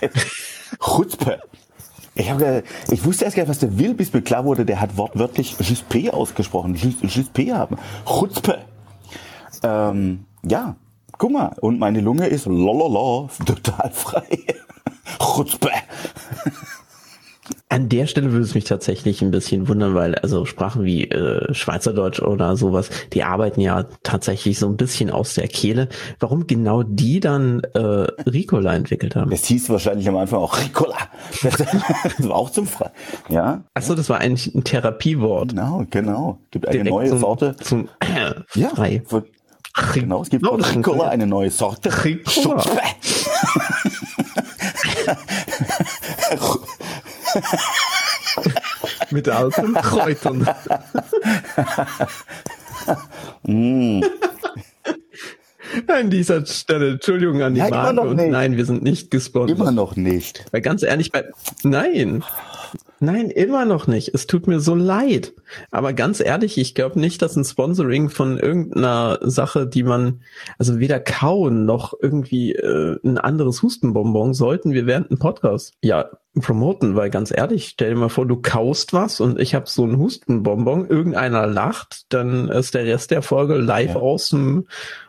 Chutzpe. 0.82 1.38
Ich, 2.14 2.30
hab, 2.30 2.40
ich 2.90 3.04
wusste 3.04 3.26
erst 3.26 3.36
gar 3.36 3.42
nicht, 3.42 3.50
was 3.50 3.58
der 3.58 3.78
will, 3.78 3.92
bis 3.92 4.10
mir 4.14 4.22
klar 4.22 4.46
wurde, 4.46 4.64
der 4.64 4.80
hat 4.80 4.96
wortwörtlich 4.96 5.56
Juspe 5.60 6.14
ausgesprochen. 6.14 6.74
Juspe 6.74 7.54
haben. 7.54 7.76
Chutzpe. 8.06 8.60
Ähm, 9.62 10.24
ja, 10.42 10.76
guck 11.18 11.30
mal. 11.30 11.54
Und 11.60 11.78
meine 11.78 12.00
Lunge 12.00 12.26
ist 12.26 12.46
lololo, 12.46 13.28
total 13.44 13.90
frei. 13.92 14.38
Chutzpe. 15.18 15.72
An 17.72 17.88
der 17.88 18.08
Stelle 18.08 18.32
würde 18.32 18.44
es 18.44 18.56
mich 18.56 18.64
tatsächlich 18.64 19.22
ein 19.22 19.30
bisschen 19.30 19.68
wundern, 19.68 19.94
weil 19.94 20.16
also 20.16 20.44
Sprachen 20.44 20.84
wie 20.84 21.04
äh, 21.04 21.54
Schweizerdeutsch 21.54 22.20
oder 22.20 22.56
sowas, 22.56 22.90
die 23.12 23.22
arbeiten 23.22 23.60
ja 23.60 23.84
tatsächlich 24.02 24.58
so 24.58 24.66
ein 24.66 24.76
bisschen 24.76 25.08
aus 25.08 25.34
der 25.34 25.46
Kehle. 25.46 25.88
Warum 26.18 26.48
genau 26.48 26.82
die 26.82 27.20
dann 27.20 27.62
äh, 27.74 27.78
Ricola 27.78 28.74
entwickelt 28.74 29.14
haben? 29.14 29.30
Es 29.30 29.44
hieß 29.44 29.70
wahrscheinlich 29.70 30.08
am 30.08 30.16
Anfang 30.16 30.40
auch 30.40 30.58
Ricola. 30.60 30.96
Das, 31.42 31.58
war 32.28 32.34
auch 32.34 32.50
zum 32.50 32.66
Frei. 32.66 32.90
Ja. 33.28 33.62
Achso, 33.72 33.94
das 33.94 34.08
war 34.08 34.18
eigentlich 34.18 34.52
ein 34.52 34.64
Therapiewort. 34.64 35.50
Genau, 35.50 35.84
genau. 35.90 36.38
Gibt 36.50 36.66
eine 36.66 36.78
Direkt 36.78 36.90
neue 36.90 37.08
zum, 37.08 37.18
Sorte. 37.20 37.56
Zum 37.56 37.88
äh, 38.00 38.66
frei. 38.74 39.02
Ja, 39.08 39.22
Genau, 39.94 40.22
es 40.22 40.30
gibt 40.30 40.44
Ricola 40.44 41.08
eine 41.08 41.26
neue 41.26 41.50
Sorte. 41.50 42.04
Ricola. 42.04 42.64
Mit 49.10 49.28
alten 49.28 49.74
Kräutern. 49.74 50.48
An 55.86 56.10
dieser 56.10 56.44
Stelle, 56.46 56.92
Entschuldigung 56.92 57.42
an 57.42 57.54
die 57.54 57.60
immer 57.60 57.70
Marke 57.70 58.00
und 58.00 58.16
nicht. 58.16 58.30
nein, 58.30 58.56
wir 58.56 58.64
sind 58.64 58.82
nicht 58.82 59.10
gesponsert. 59.10 59.58
Immer 59.58 59.70
noch 59.72 59.96
nicht. 59.96 60.44
Weil 60.50 60.62
ganz 60.62 60.82
ehrlich, 60.82 61.12
bei, 61.12 61.24
nein, 61.62 62.24
nein, 62.98 63.30
immer 63.30 63.64
noch 63.64 63.86
nicht. 63.86 64.12
Es 64.12 64.26
tut 64.26 64.46
mir 64.46 64.60
so 64.60 64.74
leid. 64.74 65.32
Aber 65.70 65.92
ganz 65.92 66.20
ehrlich, 66.20 66.58
ich 66.58 66.74
glaube 66.74 66.98
nicht, 66.98 67.22
dass 67.22 67.36
ein 67.36 67.44
Sponsoring 67.44 68.10
von 68.10 68.38
irgendeiner 68.38 69.18
Sache, 69.22 69.66
die 69.66 69.84
man, 69.84 70.22
also 70.58 70.80
weder 70.80 70.98
kauen 70.98 71.66
noch 71.66 71.94
irgendwie 72.00 72.52
äh, 72.52 72.98
ein 73.04 73.18
anderes 73.18 73.62
Hustenbonbon 73.62 74.34
sollten 74.34 74.72
wir 74.72 74.86
während 74.86 75.10
dem 75.10 75.18
Podcast 75.18 75.74
ja 75.82 76.10
promoten, 76.38 76.94
weil 76.94 77.10
ganz 77.10 77.32
ehrlich, 77.36 77.68
stell 77.70 77.90
dir 77.90 77.96
mal 77.96 78.08
vor, 78.08 78.24
du 78.24 78.36
kaust 78.36 78.92
was 78.92 79.20
und 79.20 79.40
ich 79.40 79.54
habe 79.54 79.68
so 79.68 79.84
ein 79.84 79.98
Hustenbonbon, 79.98 80.86
irgendeiner 80.88 81.46
lacht, 81.48 82.04
dann 82.10 82.48
ist 82.48 82.74
der 82.74 82.84
Rest 82.84 83.10
der 83.10 83.22
Folge 83.22 83.56
live 83.56 83.94
Ja. 83.94 84.00
aus 84.00 84.28
dem 84.30 84.66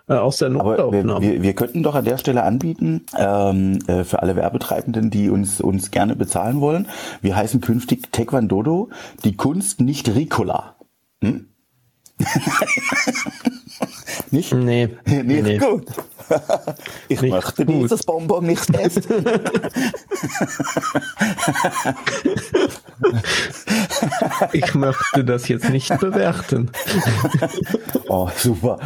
äh, 0.08 0.13
aus 0.13 0.38
der 0.38 0.48
Aber 0.50 0.78
wir, 0.78 0.84
Notaufnahme. 0.86 1.22
wir, 1.22 1.44
wir 1.44 1.54
könnten 1.54 1.84
doch 1.84 1.94
an 1.94 2.06
der 2.06 2.18
Stelle 2.18 2.42
anbieten, 2.44 3.06
ähm, 3.18 3.78
äh, 3.88 4.04
für 4.04 4.22
alle 4.24 4.36
Werbetreibenden, 4.36 5.12
die 5.12 5.30
uns, 5.30 5.62
uns 5.62 5.92
gerne 5.92 6.16
bezahlen 6.16 6.60
wollen. 6.60 6.88
Wir 7.22 7.36
heißen 7.36 7.62
künftig 7.62 8.12
Taekwondodo, 8.12 8.90
die 9.24 9.38
Kunst 9.38 9.80
nicht 9.80 10.10
Ricola. 10.10 10.75
Hm? 11.24 11.46
nicht? 14.30 14.54
Nee, 14.54 14.90
Nicht 15.06 15.44
nee. 15.44 15.58
gut. 15.58 15.86
ich 17.08 17.22
Nicht 17.22 17.32
möchte 17.32 17.66
gut. 17.66 17.84
dieses 17.84 18.04
Bonbon 18.04 18.46
nicht 18.46 18.70
essen. 18.75 19.04
Ich 24.54 24.74
möchte 24.74 25.24
das 25.24 25.48
jetzt 25.48 25.70
nicht 25.70 25.98
bewerten. 26.00 26.72
Oh, 28.08 28.30
super. 28.36 28.80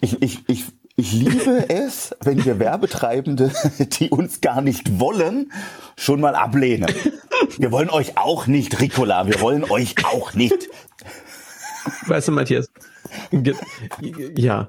Ich, 0.00 0.20
ich, 0.22 0.48
ich, 0.48 0.64
ich 0.96 1.12
liebe 1.12 1.68
es, 1.68 2.14
wenn 2.22 2.44
wir 2.44 2.58
Werbetreibende, 2.58 3.52
die 3.98 4.10
uns 4.10 4.40
gar 4.40 4.60
nicht 4.62 4.98
wollen, 4.98 5.52
schon 5.96 6.20
mal 6.20 6.34
ablehnen. 6.34 6.92
Wir 7.58 7.70
wollen 7.72 7.90
euch 7.90 8.16
auch 8.16 8.46
nicht, 8.46 8.80
Ricola. 8.80 9.26
Wir 9.26 9.40
wollen 9.40 9.64
euch 9.64 9.94
auch 10.04 10.34
nicht. 10.34 10.68
Weißt 12.06 12.28
du, 12.28 12.32
Matthias? 12.32 12.70
Ja. 14.36 14.68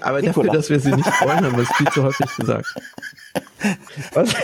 Aber 0.00 0.22
dafür, 0.22 0.42
Nicola. 0.42 0.52
dass 0.52 0.70
wir 0.70 0.80
sie 0.80 0.92
nicht 0.92 1.20
wollen, 1.20 1.44
haben 1.44 1.56
wir 1.56 1.62
es 1.62 1.76
viel 1.76 1.88
zu 1.90 2.02
häufig 2.02 2.36
gesagt. 2.36 2.66
Was? 4.12 4.34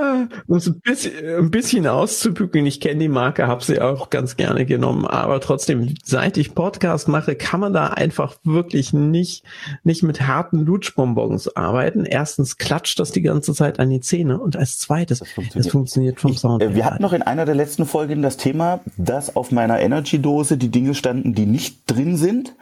Um 0.53 0.59
es 0.59 0.67
ein 0.67 0.81
bisschen, 0.83 1.39
ein 1.39 1.51
bisschen 1.51 1.87
auszubügeln, 1.87 2.67
ich 2.67 2.79
kenne 2.79 3.01
die 3.01 3.09
Marke, 3.09 3.47
habe 3.47 3.65
sie 3.65 3.81
auch 3.81 4.11
ganz 4.11 4.37
gerne 4.37 4.67
genommen, 4.67 5.07
aber 5.07 5.41
trotzdem, 5.41 5.95
seit 6.05 6.37
ich 6.37 6.55
Podcast 6.55 7.09
mache, 7.09 7.37
kann 7.37 7.59
man 7.61 7.73
da 7.73 7.87
einfach 7.87 8.37
wirklich 8.45 8.93
nicht, 8.93 9.45
nicht 9.83 10.03
mit 10.03 10.27
harten 10.27 10.59
Lutschbonbons 10.59 11.57
arbeiten. 11.57 12.05
Erstens 12.05 12.59
klatscht 12.59 13.01
das 13.01 13.13
die 13.13 13.23
ganze 13.23 13.55
Zeit 13.55 13.81
an 13.81 13.89
die 13.89 14.01
Zähne 14.01 14.39
und 14.41 14.55
als 14.55 14.79
zweites, 14.79 15.21
funktioniert. 15.21 15.57
es 15.57 15.73
funktioniert 15.73 16.21
vom 16.21 16.37
Sound. 16.37 16.63
Äh, 16.63 16.67
her 16.67 16.75
Wir 16.75 16.85
hatten 16.85 17.03
noch 17.03 17.15
in 17.15 17.23
einer 17.23 17.47
der 17.47 17.55
letzten 17.55 17.87
Folgen 17.87 18.21
das 18.21 18.37
Thema, 18.37 18.81
dass 18.99 19.35
auf 19.35 19.53
meiner 19.53 19.81
Energy-Dose 19.81 20.59
die 20.59 20.69
Dinge 20.69 20.95
standen, 20.95 21.33
die 21.33 21.47
nicht 21.47 21.79
drin 21.87 22.19
sind. 22.19 22.55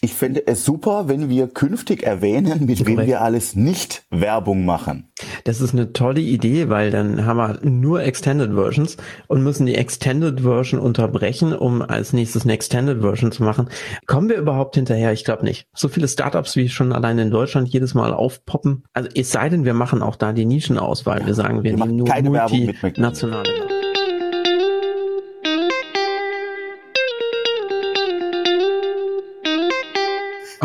Ich 0.00 0.14
fände 0.14 0.46
es 0.46 0.64
super, 0.64 1.08
wenn 1.08 1.28
wir 1.28 1.48
künftig 1.48 2.02
erwähnen, 2.02 2.66
mit 2.66 2.80
wem 2.80 2.96
Korrekt. 2.96 3.08
wir 3.08 3.22
alles 3.22 3.56
nicht 3.56 4.04
Werbung 4.10 4.64
machen. 4.64 5.10
Das 5.44 5.60
ist 5.60 5.72
eine 5.72 5.92
tolle 5.92 6.20
Idee, 6.20 6.68
weil 6.68 6.90
dann 6.90 7.24
haben 7.24 7.36
wir 7.38 7.58
nur 7.62 8.02
Extended 8.02 8.52
Versions 8.52 8.96
und 9.26 9.42
müssen 9.42 9.66
die 9.66 9.74
Extended 9.74 10.40
Version 10.40 10.80
unterbrechen, 10.80 11.52
um 11.54 11.82
als 11.82 12.12
nächstes 12.12 12.44
eine 12.44 12.52
Extended 12.52 13.00
Version 13.00 13.32
zu 13.32 13.42
machen. 13.42 13.68
Kommen 14.06 14.28
wir 14.28 14.36
überhaupt 14.36 14.74
hinterher? 14.74 15.12
Ich 15.12 15.24
glaube 15.24 15.44
nicht. 15.44 15.66
So 15.74 15.88
viele 15.88 16.08
Startups, 16.08 16.56
wie 16.56 16.68
schon 16.68 16.92
allein 16.92 17.18
in 17.18 17.30
Deutschland 17.30 17.68
jedes 17.68 17.94
Mal 17.94 18.12
aufpoppen. 18.12 18.84
Also 18.92 19.08
es 19.14 19.32
sei 19.32 19.48
denn, 19.48 19.64
wir 19.64 19.74
machen 19.74 20.02
auch 20.02 20.16
da 20.16 20.32
die 20.32 20.44
Nischenauswahl. 20.44 21.24
Wir 21.26 21.34
sagen, 21.34 21.62
wir, 21.64 21.72
Wir 21.72 21.78
machen 21.78 21.88
nehmen 21.88 21.98
nur 21.98 22.08
keine 22.08 22.32
Werbung 22.32 22.66
mit 22.66 22.82
McDonald's. 22.82 23.24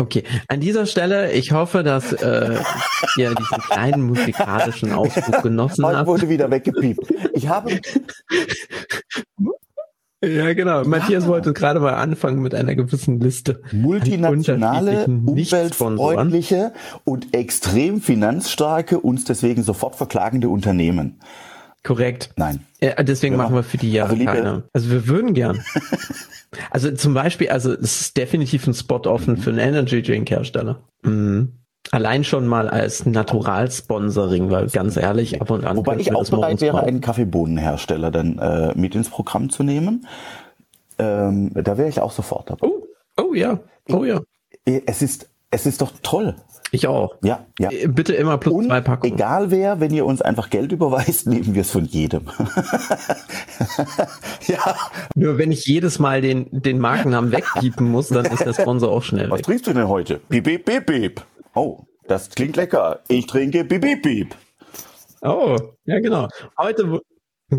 Okay, 0.02 0.24
an 0.48 0.58
dieser 0.58 0.86
Stelle, 0.86 1.30
ich 1.32 1.52
hoffe, 1.52 1.84
dass 1.84 2.12
äh, 2.12 2.58
ihr 3.16 3.34
diesen 3.34 3.58
kleinen 3.70 4.02
musikalischen 4.02 4.92
Ausflug 4.92 5.42
genossen 5.42 5.84
Heute 5.84 5.98
habt. 5.98 6.06
wurde 6.08 6.28
wieder 6.28 6.50
weggepiept. 6.50 7.06
Ich 7.34 7.46
habe, 7.46 7.78
Ja, 10.24 10.52
genau. 10.54 10.84
Matthias 10.84 11.26
wollte 11.26 11.52
gerade 11.52 11.78
mal 11.80 11.94
anfangen 11.94 12.42
mit 12.42 12.54
einer 12.54 12.74
gewissen 12.74 13.20
Liste. 13.20 13.60
multinationale, 13.72 15.04
umweltfreundliche 15.06 16.72
und 17.04 17.34
extrem 17.34 18.00
finanzstarke, 18.00 18.98
uns 19.00 19.24
deswegen 19.24 19.62
sofort 19.62 19.96
verklagende 19.96 20.48
Unternehmen. 20.48 21.20
Korrekt. 21.84 22.30
Nein. 22.36 22.60
Ja, 22.80 23.02
deswegen 23.02 23.34
Wir 23.34 23.38
machen 23.38 23.54
wir 23.56 23.64
für 23.64 23.78
die 23.78 23.92
ja 23.92 24.04
also 24.06 24.24
keine. 24.24 24.62
Also 24.72 24.90
wir 24.90 25.06
würden 25.08 25.34
gern. 25.34 25.64
also 26.70 26.90
zum 26.92 27.14
Beispiel, 27.14 27.48
also 27.48 27.72
es 27.72 28.00
ist 28.00 28.16
definitiv 28.16 28.66
ein 28.66 28.74
Spot 28.74 29.00
offen 29.06 29.36
für 29.36 29.50
einen 29.50 29.58
Energy 29.58 30.02
Drink 30.02 30.30
Hersteller. 30.30 30.82
Mhm. 31.02 31.52
Allein 31.90 32.22
schon 32.22 32.46
mal 32.46 32.68
als 32.68 33.06
Natural-Sponsoring, 33.06 34.50
weil 34.50 34.68
ganz 34.68 34.96
ehrlich, 34.96 35.40
ab 35.40 35.50
und 35.50 35.64
an. 35.64 35.76
Wobei 35.76 35.96
ich 35.96 36.14
auch 36.14 36.28
bereit 36.30 36.60
wäre, 36.60 36.76
brauchen. 36.76 36.88
einen 36.88 37.00
Kaffeebohnenhersteller 37.00 38.10
dann 38.10 38.38
äh, 38.38 38.72
mit 38.76 38.94
ins 38.94 39.10
Programm 39.10 39.50
zu 39.50 39.62
nehmen. 39.64 40.06
Ähm, 40.98 41.50
da 41.54 41.78
wäre 41.78 41.88
ich 41.88 42.00
auch 42.00 42.12
sofort 42.12 42.50
dabei. 42.50 42.68
Oh, 42.68 42.86
oh 43.20 43.34
ja, 43.34 43.58
oh 43.88 44.04
ja. 44.04 44.20
Es 44.64 45.02
ist, 45.02 45.28
es 45.50 45.66
ist 45.66 45.80
doch 45.80 45.92
toll. 46.02 46.36
Ich 46.74 46.86
auch. 46.86 47.16
Ja, 47.22 47.44
ja. 47.58 47.70
Äh, 47.70 47.86
Bitte 47.86 48.14
immer 48.14 48.38
plus 48.38 48.54
Und 48.54 48.66
zwei 48.66 48.80
Packungen. 48.80 49.14
egal 49.14 49.50
wer, 49.50 49.80
wenn 49.80 49.92
ihr 49.92 50.06
uns 50.06 50.22
einfach 50.22 50.48
Geld 50.48 50.72
überweist, 50.72 51.26
nehmen 51.26 51.54
wir 51.54 51.60
es 51.60 51.70
von 51.70 51.84
jedem. 51.84 52.22
ja. 54.46 54.76
Nur 55.14 55.38
wenn 55.38 55.52
ich 55.52 55.66
jedes 55.66 55.98
Mal 55.98 56.22
den, 56.22 56.46
den 56.50 56.78
Markennamen 56.78 57.30
wegpiepen 57.30 57.90
muss, 57.90 58.08
dann 58.08 58.24
ist 58.24 58.44
der 58.44 58.54
Sponsor 58.54 58.90
auch 58.90 59.02
schnell 59.02 59.30
Was 59.30 59.38
weg. 59.38 59.46
trinkst 59.46 59.66
du 59.66 59.72
denn 59.74 59.88
heute? 59.88 60.20
Bip, 60.28 60.44
bip, 60.44 60.64
bip, 60.64 60.86
bip. 60.86 61.22
Oh, 61.54 61.80
das 62.08 62.30
klingt 62.30 62.56
lecker. 62.56 63.00
Ich 63.08 63.26
trinke 63.26 63.64
bip, 63.64 63.82
bip, 63.82 64.02
bip. 64.02 64.34
Oh, 65.20 65.56
ja 65.84 66.00
genau. 66.00 66.28
Heute, 66.58 67.00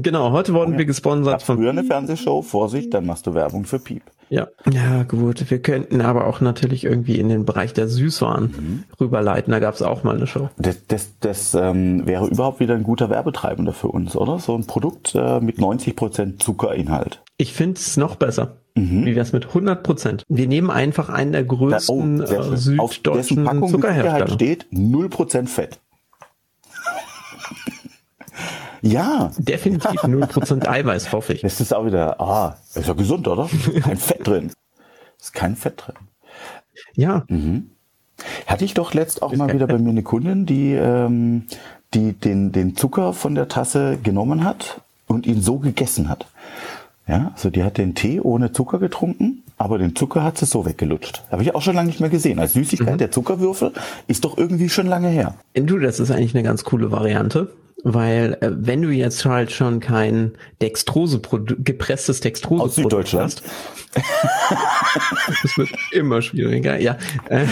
genau, 0.01 0.31
heute 0.31 0.53
wurden 0.53 0.77
wir 0.77 0.85
gesponsert 0.85 1.33
Gab's 1.33 1.43
von 1.43 1.57
früher 1.57 1.69
eine 1.69 1.83
Fernsehshow, 1.83 2.41
Vorsicht, 2.41 2.93
dann 2.93 3.05
machst 3.05 3.27
du 3.27 3.33
Werbung 3.33 3.65
für 3.65 3.79
Piep. 3.79 4.03
Ja. 4.29 4.47
Ja, 4.71 5.03
gut. 5.03 5.51
Wir 5.51 5.59
könnten 5.61 6.01
aber 6.01 6.25
auch 6.25 6.41
natürlich 6.41 6.85
irgendwie 6.85 7.19
in 7.19 7.29
den 7.29 7.45
Bereich 7.45 7.73
der 7.73 7.87
Süßwaren 7.87 8.45
Mhm. 8.45 8.83
rüberleiten. 8.99 9.51
Da 9.51 9.59
gab 9.59 9.75
es 9.75 9.83
auch 9.83 10.03
mal 10.03 10.15
eine 10.15 10.25
Show. 10.25 10.49
Das, 10.57 10.87
das, 10.87 11.19
das 11.19 11.53
ähm, 11.53 12.07
wäre 12.07 12.25
überhaupt 12.27 12.59
wieder 12.59 12.73
ein 12.73 12.81
guter 12.83 13.11
Werbetreibender 13.11 13.73
für 13.73 13.89
uns, 13.89 14.15
oder? 14.15 14.39
So 14.39 14.55
ein 14.55 14.65
Produkt 14.65 15.13
äh, 15.13 15.39
mit 15.39 15.59
90% 15.59 16.39
Zuckerinhalt. 16.39 17.21
Ich 17.37 17.53
finde 17.53 17.75
es 17.79 17.95
noch 17.97 18.15
besser. 18.15 18.57
Wie 18.75 19.15
wär's 19.15 19.33
mit 19.33 19.49
100 19.49 19.83
Prozent? 19.83 20.23
Wir 20.29 20.47
nehmen 20.47 20.71
einfach 20.71 21.09
einen 21.09 21.31
der 21.31 21.43
Mhm. 21.43 21.47
Da, 21.47 21.55
größten 21.55 22.21
oh, 22.21 22.23
äh, 22.23 22.27
schön. 22.57 22.79
Auf 22.79 22.89
dessen 22.97 23.03
süddeutschen 23.03 23.43
Packung 23.43 23.69
Zuckerhersteller. 23.69 24.27
steht 24.33 24.65
0% 24.71 25.47
Fett. 25.47 25.79
Ja, 28.83 29.31
Definitiv 29.37 30.03
0 30.07 30.27
Prozent 30.27 30.67
Eiweiß, 30.67 31.11
hoffe 31.11 31.33
ich. 31.33 31.41
das 31.41 31.59
ist 31.59 31.73
auch 31.73 31.85
wieder, 31.85 32.19
ah, 32.21 32.57
ist 32.75 32.87
ja 32.87 32.93
gesund, 32.93 33.27
oder? 33.27 33.49
Kein 33.81 33.97
Fett 33.97 34.27
drin. 34.27 34.51
Ist 35.19 35.33
kein 35.33 35.55
Fett 35.55 35.83
drin. 35.85 35.95
Ja, 36.95 37.23
Mhm. 37.27 37.69
Hatte 38.45 38.63
ich 38.63 38.75
doch 38.75 38.93
letzt 38.93 39.21
auch 39.23 39.35
mal 39.35 39.51
wieder 39.51 39.65
bei 39.67 39.79
mir 39.79 39.89
eine 39.89 40.03
Kundin, 40.03 40.45
die, 40.45 40.73
ähm, 40.73 41.43
die 41.93 42.13
den, 42.13 42.51
den 42.51 42.75
Zucker 42.75 43.11
von 43.13 43.33
der 43.35 43.47
Tasse 43.47 43.97
genommen 44.01 44.43
hat 44.43 44.81
und 45.07 45.25
ihn 45.25 45.41
so 45.41 45.57
gegessen 45.57 46.09
hat. 46.09 46.27
Ja, 47.07 47.31
also 47.33 47.49
die 47.49 47.63
hat 47.63 47.77
den 47.77 47.95
Tee 47.95 48.21
ohne 48.21 48.53
Zucker 48.53 48.79
getrunken, 48.79 49.43
aber 49.57 49.77
den 49.77 49.95
Zucker 49.95 50.23
hat 50.23 50.37
sie 50.37 50.45
so 50.45 50.65
weggelutscht. 50.65 51.23
Habe 51.31 51.41
ich 51.41 51.53
auch 51.53 51.61
schon 51.61 51.75
lange 51.75 51.87
nicht 51.87 51.99
mehr 51.99 52.09
gesehen. 52.09 52.39
Als 52.39 52.53
Süßigkeit, 52.53 52.99
der 52.99 53.11
Zuckerwürfel 53.11 53.73
ist 54.07 54.23
doch 54.23 54.37
irgendwie 54.37 54.69
schon 54.69 54.87
lange 54.87 55.09
her. 55.09 55.35
du, 55.53 55.79
das 55.79 55.99
ist 55.99 56.11
eigentlich 56.11 56.35
eine 56.35 56.43
ganz 56.43 56.63
coole 56.63 56.91
Variante. 56.91 57.51
Weil 57.83 58.37
äh, 58.41 58.49
wenn 58.51 58.81
du 58.81 58.89
jetzt 58.89 59.25
halt 59.25 59.51
schon 59.51 59.79
kein 59.79 60.33
Dextrose 60.61 61.19
gepresstes 61.19 62.21
Dextrose 62.21 62.63
Aus 62.63 62.75
Süddeutschland. 62.75 63.43
Das 63.93 65.57
wird 65.57 65.69
immer 65.91 66.21
schwieriger, 66.21 66.79
ja. 66.79 66.97
Äh, 67.29 67.45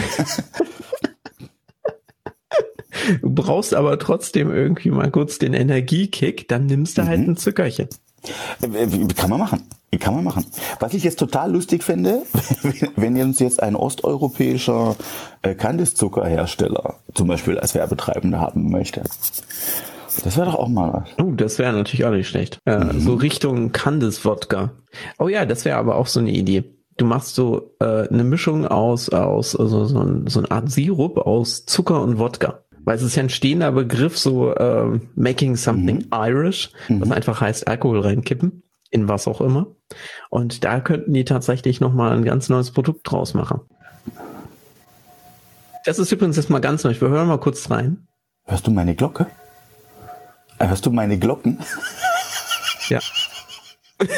Du 3.21 3.29
brauchst 3.33 3.73
aber 3.73 3.97
trotzdem 3.99 4.51
irgendwie 4.53 4.91
mal 4.91 5.09
kurz 5.09 5.39
den 5.39 5.53
Energiekick, 5.53 6.47
dann 6.47 6.65
nimmst 6.67 6.97
du 6.97 7.05
halt 7.05 7.21
Mhm. 7.21 7.29
ein 7.31 7.37
Zuckerchen. 7.37 7.87
Äh, 8.61 9.07
kann 9.15 9.29
man 9.29 9.39
machen. 9.39 9.63
Kann 9.99 10.13
man 10.13 10.23
machen. 10.23 10.45
Was 10.79 10.93
ich 10.93 11.03
jetzt 11.03 11.19
total 11.19 11.51
lustig 11.51 11.83
fände, 11.83 12.21
wenn 12.95 13.19
uns 13.21 13.39
jetzt 13.39 13.61
ein 13.61 13.75
osteuropäischer 13.75 14.95
äh, 15.41 15.55
Kandiszuckerhersteller 15.55 16.95
zum 17.13 17.27
Beispiel 17.27 17.57
als 17.59 17.75
Werbetreibender 17.75 18.39
haben 18.39 18.69
möchte. 18.69 19.03
Das 20.23 20.35
wäre 20.37 20.47
doch 20.47 20.55
auch 20.55 20.67
mal 20.67 20.93
was. 20.93 21.09
Oh, 21.25 21.31
das 21.31 21.57
wäre 21.57 21.73
natürlich 21.73 22.05
auch 22.05 22.11
nicht 22.11 22.27
schlecht. 22.27 22.59
Äh, 22.65 22.77
mhm. 22.77 22.99
So 22.99 23.15
Richtung 23.15 23.71
Kandis-Wodka. 23.71 24.71
Oh 25.19 25.27
ja, 25.27 25.45
das 25.45 25.65
wäre 25.65 25.77
aber 25.77 25.95
auch 25.95 26.07
so 26.07 26.19
eine 26.19 26.31
Idee. 26.31 26.63
Du 26.97 27.05
machst 27.05 27.35
so 27.35 27.75
äh, 27.79 28.07
eine 28.09 28.23
Mischung 28.23 28.67
aus, 28.67 29.09
aus 29.09 29.55
also 29.55 29.85
so, 29.85 29.99
ein, 30.01 30.27
so 30.27 30.39
eine 30.39 30.51
Art 30.51 30.69
Sirup 30.69 31.17
aus 31.17 31.65
Zucker 31.65 32.01
und 32.01 32.19
Wodka. 32.19 32.63
Weil 32.83 32.97
es 32.97 33.03
ist 33.03 33.15
ja 33.15 33.23
ein 33.23 33.29
stehender 33.29 33.71
Begriff, 33.71 34.17
so 34.17 34.53
äh, 34.53 34.99
making 35.15 35.55
something 35.55 35.97
mhm. 35.97 36.07
Irish, 36.11 36.71
was 36.89 37.07
mhm. 37.07 37.13
einfach 37.13 37.39
heißt 37.39 37.67
Alkohol 37.67 38.01
reinkippen, 38.01 38.63
in 38.89 39.07
was 39.07 39.27
auch 39.27 39.39
immer. 39.39 39.67
Und 40.29 40.63
da 40.63 40.79
könnten 40.79 41.13
die 41.13 41.25
tatsächlich 41.25 41.79
nochmal 41.79 42.11
ein 42.11 42.25
ganz 42.25 42.49
neues 42.49 42.71
Produkt 42.71 43.09
draus 43.09 43.33
machen. 43.33 43.61
Das 45.85 45.99
ist 45.99 46.11
übrigens 46.11 46.37
jetzt 46.37 46.49
mal 46.49 46.59
ganz 46.59 46.83
neu. 46.83 46.93
Wir 46.99 47.09
hören 47.09 47.27
mal 47.27 47.39
kurz 47.39 47.69
rein. 47.69 48.07
Hörst 48.45 48.67
du 48.67 48.71
meine 48.71 48.95
Glocke? 48.95 49.27
Hörst 50.67 50.85
du 50.85 50.91
meine 50.91 51.17
Glocken? 51.17 51.59
Ja. 52.89 52.99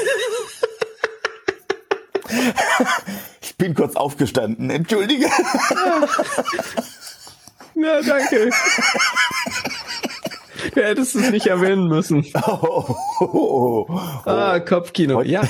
Ich 3.41 3.55
bin 3.57 3.75
kurz 3.75 3.95
aufgestanden, 3.95 4.69
entschuldige. 4.69 5.27
Ja, 7.75 8.01
danke. 8.01 8.51
Du 10.73 10.81
hättest 10.81 11.15
es 11.15 11.31
nicht 11.31 11.47
erwähnen 11.47 11.87
müssen. 11.87 12.25
Oh, 12.35 12.95
oh, 13.19 13.85
oh, 13.89 13.99
ah, 14.25 14.59
Kopfkino. 14.59 15.21
Ja. 15.21 15.41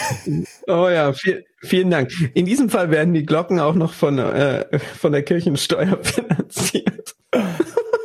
Oh 0.67 0.87
ja, 0.89 1.13
viel, 1.13 1.45
vielen 1.61 1.89
Dank. 1.89 2.11
In 2.33 2.45
diesem 2.45 2.69
Fall 2.69 2.91
werden 2.91 3.13
die 3.13 3.25
Glocken 3.25 3.59
auch 3.59 3.75
noch 3.75 3.93
von, 3.93 4.19
äh, 4.19 4.79
von 4.99 5.11
der 5.11 5.23
Kirchensteuer 5.23 5.97
finanziert. 6.01 7.15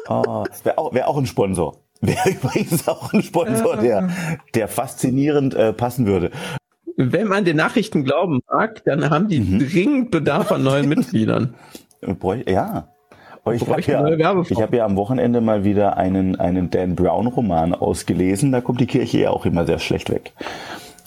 Ah, 0.07 0.45
Wäre 0.65 0.79
auch, 0.79 0.95
wär 0.95 1.09
auch 1.09 1.17
ein 1.17 1.27
Sponsor. 1.27 1.81
Wäre 2.01 2.31
übrigens 2.43 2.87
auch 2.89 3.13
ein 3.13 3.23
Sponsor, 3.23 3.77
der, 3.77 4.09
der 4.55 4.69
faszinierend 4.69 5.55
äh, 5.55 5.73
passen 5.73 6.07
würde. 6.07 6.31
Wenn 6.97 7.29
man 7.29 7.45
den 7.45 7.57
Nachrichten 7.57 8.05
glauben 8.05 8.41
mag, 8.51 8.83
dann 8.85 9.09
haben 9.11 9.29
die 9.29 9.41
mhm. 9.41 9.59
dringend 9.61 10.11
Bedarf 10.11 10.51
an 10.53 10.63
neuen 10.63 10.89
Mitgliedern. 10.89 11.55
Ja. 12.47 12.89
Ich 13.55 13.67
habe 13.67 13.81
ja, 13.81 14.43
ich 14.43 14.61
hab 14.61 14.75
ja 14.75 14.85
am 14.85 14.97
Wochenende 14.97 15.41
mal 15.41 15.65
wieder 15.65 15.97
einen, 15.97 16.37
einen 16.37 16.69
Dan 16.69 16.97
Brown 16.97 17.29
Roman 17.29 17.73
ausgelesen. 17.73 18.53
Da 18.53 18.61
kommt 18.61 18.81
die 18.81 18.87
Kirche 18.87 19.21
ja 19.21 19.31
auch 19.31 19.47
immer 19.47 19.65
sehr 19.65 19.79
schlecht 19.79 20.11
weg. 20.11 20.33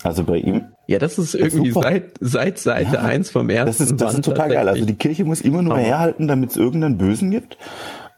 Also 0.03 0.23
bei 0.23 0.37
ihm. 0.37 0.63
Ja, 0.87 0.97
das 0.97 1.19
ist 1.19 1.35
irgendwie 1.35 1.71
Super. 1.71 1.89
seit, 1.89 2.03
seit 2.19 2.57
Seite 2.57 2.95
ja, 2.95 3.01
1 3.01 3.29
vom 3.29 3.49
ersten. 3.49 3.67
Das 3.67 3.79
ist, 3.79 4.01
das 4.01 4.13
ist 4.15 4.25
total 4.25 4.49
geil. 4.49 4.67
Also 4.67 4.85
die 4.85 4.95
Kirche 4.95 5.23
muss 5.23 5.41
immer 5.41 5.61
nur 5.61 5.77
herhalten, 5.77 6.27
damit 6.27 6.51
es 6.51 6.57
irgendeinen 6.57 6.97
Bösen 6.97 7.29
gibt. 7.29 7.57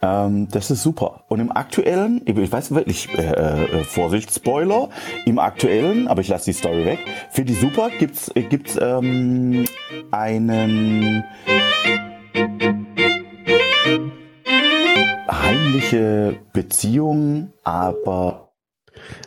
Ähm, 0.04 0.50
das 0.50 0.70
ist 0.70 0.84
super. 0.84 1.24
Und 1.30 1.40
im 1.40 1.56
aktuellen, 1.56 2.22
ich 2.26 2.52
weiß 2.52 2.72
wirklich, 2.72 3.08
äh, 3.18 3.22
äh, 3.22 3.84
Vorsicht, 3.86 4.34
Spoiler, 4.34 4.90
im 5.26 5.40
aktuellen, 5.40 6.10
aber 6.10 6.20
ich 6.20 6.28
lasse 6.28 6.46
die 6.46 6.54
Story 6.54 6.86
weg, 6.86 7.00
finde 7.32 7.54
ich 7.54 7.62
super, 7.62 7.90
gibt's, 7.98 8.30
äh, 8.36 8.42
gibt's 8.42 8.78
ähm, 8.82 9.64
einen 10.12 11.24
heimliche 15.32 16.36
Beziehung, 16.52 17.54
aber 17.64 18.50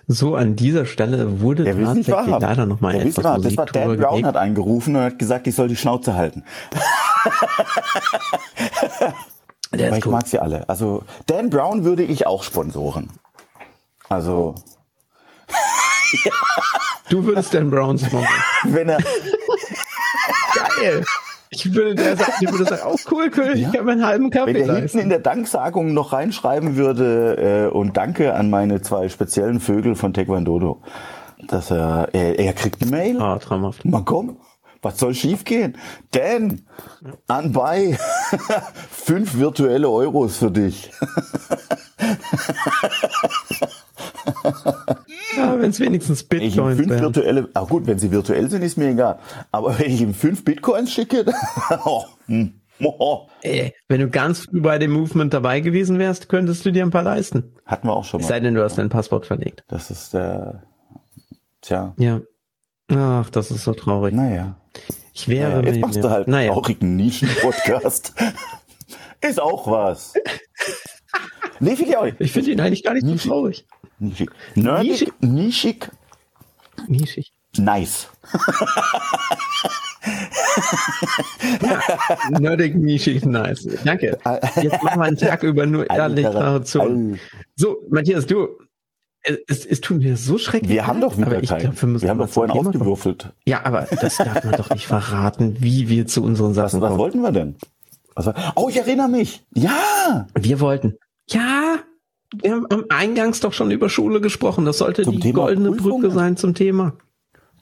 so, 0.06 0.36
an 0.36 0.56
dieser 0.56 0.84
Stelle 0.84 1.40
wurde 1.40 1.64
der 1.64 1.82
tatsächlich 1.82 2.38
leider 2.38 2.66
noch 2.66 2.80
mal 2.80 2.92
der 2.92 3.06
etwas 3.06 3.24
Musik 3.24 3.56
Das 3.56 3.56
war 3.56 3.66
Dan 3.66 3.96
Brown 3.96 4.26
hat 4.26 4.36
angerufen 4.36 4.94
und 4.94 5.02
hat 5.02 5.18
gesagt, 5.18 5.46
ich 5.46 5.54
soll 5.54 5.68
die 5.68 5.76
Schnauze 5.76 6.14
halten. 6.14 6.44
Der 9.72 9.88
Aber 9.88 9.98
ich 9.98 10.06
cool. 10.06 10.12
mag 10.12 10.26
sie 10.26 10.38
alle. 10.38 10.68
Also 10.68 11.02
Dan 11.26 11.50
Brown 11.50 11.84
würde 11.84 12.02
ich 12.02 12.26
auch 12.26 12.42
sponsoren. 12.42 13.10
Also. 14.08 14.54
ja. 16.24 16.32
Du 17.08 17.24
würdest 17.24 17.54
Dan 17.54 17.70
Brown 17.70 17.98
sponsoren. 17.98 18.26
Wenn 18.64 18.88
er. 18.88 18.98
Geil. 20.80 21.04
Ich 21.50 21.72
würde, 21.72 21.94
der 21.94 22.16
sagen, 22.16 22.32
ich 22.40 22.50
würde 22.50 22.64
sagen, 22.64 22.82
oh 22.84 22.96
cool, 23.10 23.30
cool, 23.36 23.56
ja. 23.56 23.68
ich 23.70 23.78
habe 23.78 23.92
einen 23.92 24.04
halben 24.04 24.30
Kaffee. 24.30 24.54
Wenn 24.54 24.68
er 24.68 24.76
hinten 24.76 24.98
in 24.98 25.08
der 25.08 25.20
Danksagung 25.20 25.94
noch 25.94 26.12
reinschreiben 26.12 26.74
würde 26.76 27.68
äh, 27.70 27.72
und 27.72 27.96
danke 27.96 28.34
an 28.34 28.50
meine 28.50 28.82
zwei 28.82 29.08
speziellen 29.08 29.60
Vögel 29.60 29.94
von 29.94 30.12
Taekwondo, 30.12 30.82
dass 31.46 31.70
er, 31.70 32.08
er, 32.12 32.38
er 32.40 32.52
kriegt 32.52 32.82
eine 32.82 32.90
Mail. 32.90 33.20
Ah, 33.20 33.38
traumhaft. 33.38 33.84
Mal 33.84 34.02
komm. 34.04 34.38
Was 34.86 35.00
soll 35.00 35.14
schiefgehen? 35.14 35.76
Dan, 36.12 36.62
anbei 37.26 37.98
fünf 38.92 39.36
virtuelle 39.36 39.90
Euros 39.90 40.36
für 40.36 40.52
dich. 40.52 40.92
ja, 45.36 45.60
wenn 45.60 45.70
es 45.70 45.80
wenigstens 45.80 46.22
Bitcoins 46.22 46.76
sind. 46.76 46.88
virtuelle, 46.88 47.48
ach 47.54 47.66
gut, 47.66 47.88
wenn 47.88 47.98
sie 47.98 48.12
virtuell 48.12 48.48
sind, 48.48 48.62
ist 48.62 48.78
mir 48.78 48.90
egal. 48.90 49.18
Aber 49.50 49.76
wenn 49.76 49.90
ich 49.90 50.00
ihm 50.00 50.14
fünf 50.14 50.44
Bitcoins 50.44 50.92
schicke, 50.92 51.24
oh, 51.84 52.04
hm, 52.26 52.52
oh. 52.84 53.26
Ey, 53.42 53.74
wenn 53.88 54.02
du 54.02 54.08
ganz 54.08 54.44
früh 54.44 54.60
bei 54.60 54.78
dem 54.78 54.92
Movement 54.92 55.34
dabei 55.34 55.58
gewesen 55.58 55.98
wärst, 55.98 56.28
könntest 56.28 56.64
du 56.64 56.70
dir 56.70 56.84
ein 56.84 56.92
paar 56.92 57.02
leisten. 57.02 57.56
Hatten 57.64 57.88
wir 57.88 57.96
auch 57.96 58.04
schon 58.04 58.20
mal. 58.20 58.22
Es 58.22 58.28
sei 58.28 58.38
denn, 58.38 58.54
du 58.54 58.62
hast 58.62 58.78
dein 58.78 58.88
Passwort 58.88 59.26
verlegt. 59.26 59.64
Das 59.66 59.90
ist 59.90 60.14
der, 60.14 60.62
tja. 61.60 61.92
Ja. 61.98 62.20
Ach, 62.88 63.28
das 63.30 63.50
ist 63.50 63.64
so 63.64 63.74
traurig. 63.74 64.14
Naja. 64.14 64.54
Ich 65.16 65.28
wäre. 65.28 65.62
Naja, 65.62 65.66
jetzt 65.66 65.80
machst 65.80 66.04
du 66.04 66.10
halt 66.10 66.28
naja. 66.28 66.52
einen 66.52 66.60
traurigen 66.60 66.96
Nischen-Podcast. 66.96 68.12
ist 69.22 69.40
auch 69.40 69.66
was. 69.66 70.12
Nee, 71.58 71.74
finde 71.74 71.92
ich 71.92 71.96
auch 71.96 72.04
nicht. 72.04 72.20
Ich 72.20 72.32
finde 72.32 72.50
ihn 72.50 72.60
eigentlich 72.60 72.84
gar 72.84 72.92
nicht 72.92 73.04
Nischig. 73.06 73.22
so 73.22 73.28
traurig. 73.30 73.66
Nischig. 73.98 74.30
Nerdig, 74.56 75.10
nischig. 75.20 75.90
Nischig. 76.86 77.32
Nice. 77.56 78.10
ja, 81.62 81.80
nerdig, 82.38 82.74
nischig, 82.74 83.24
nice. 83.24 83.66
Danke. 83.84 84.18
Jetzt 84.56 84.82
machen 84.82 85.00
wir 85.00 85.06
einen 85.06 85.16
Tag 85.16 85.42
über 85.44 85.64
nur 85.64 85.86
Literatur. 85.86 87.16
So, 87.54 87.78
Matthias, 87.88 88.26
du, 88.26 88.48
es, 89.46 89.66
es 89.66 89.80
tut 89.80 89.98
mir 89.98 90.16
so 90.16 90.38
schrecklich. 90.38 90.70
Wir 90.70 90.86
haben 90.86 91.00
doch 91.00 91.16
wieder 91.16 91.40
keinen. 91.42 91.72
Glaub, 91.74 91.82
wir, 91.82 92.02
wir 92.02 92.08
haben 92.10 92.18
doch 92.18 92.28
vorhin 92.28 92.56
ausgewürfelt. 92.56 93.32
Ja, 93.44 93.64
aber 93.64 93.86
das 94.00 94.16
darf 94.16 94.44
man 94.44 94.54
doch 94.56 94.70
nicht 94.70 94.86
verraten, 94.86 95.56
wie 95.60 95.88
wir 95.88 96.06
zu 96.06 96.22
unseren 96.22 96.54
Sachen 96.54 96.80
was, 96.80 96.90
was 96.90 96.98
wollten 96.98 97.20
wir 97.20 97.32
denn? 97.32 97.56
Was, 98.14 98.30
oh, 98.54 98.68
ich 98.68 98.76
erinnere 98.76 99.08
mich. 99.08 99.44
Ja. 99.54 100.26
Wir 100.34 100.60
wollten. 100.60 100.96
Ja. 101.28 101.78
Wir 102.34 102.52
haben 102.52 102.66
am 102.70 102.84
Eingangs 102.88 103.40
doch 103.40 103.52
schon 103.52 103.70
über 103.70 103.88
Schule 103.88 104.20
gesprochen. 104.20 104.64
Das 104.64 104.78
sollte 104.78 105.02
zum 105.02 105.14
die 105.14 105.20
Thema 105.20 105.44
goldene 105.44 105.70
Prüfungen. 105.70 106.00
Brücke 106.02 106.14
sein 106.14 106.36
zum 106.36 106.54
Thema. 106.54 106.94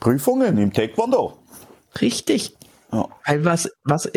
Prüfungen 0.00 0.58
im 0.58 0.72
Taekwondo. 0.72 1.38
Richtig. 2.00 2.56
Ja. 2.92 3.08
Weil 3.26 3.44
was, 3.44 3.70
was, 3.84 4.10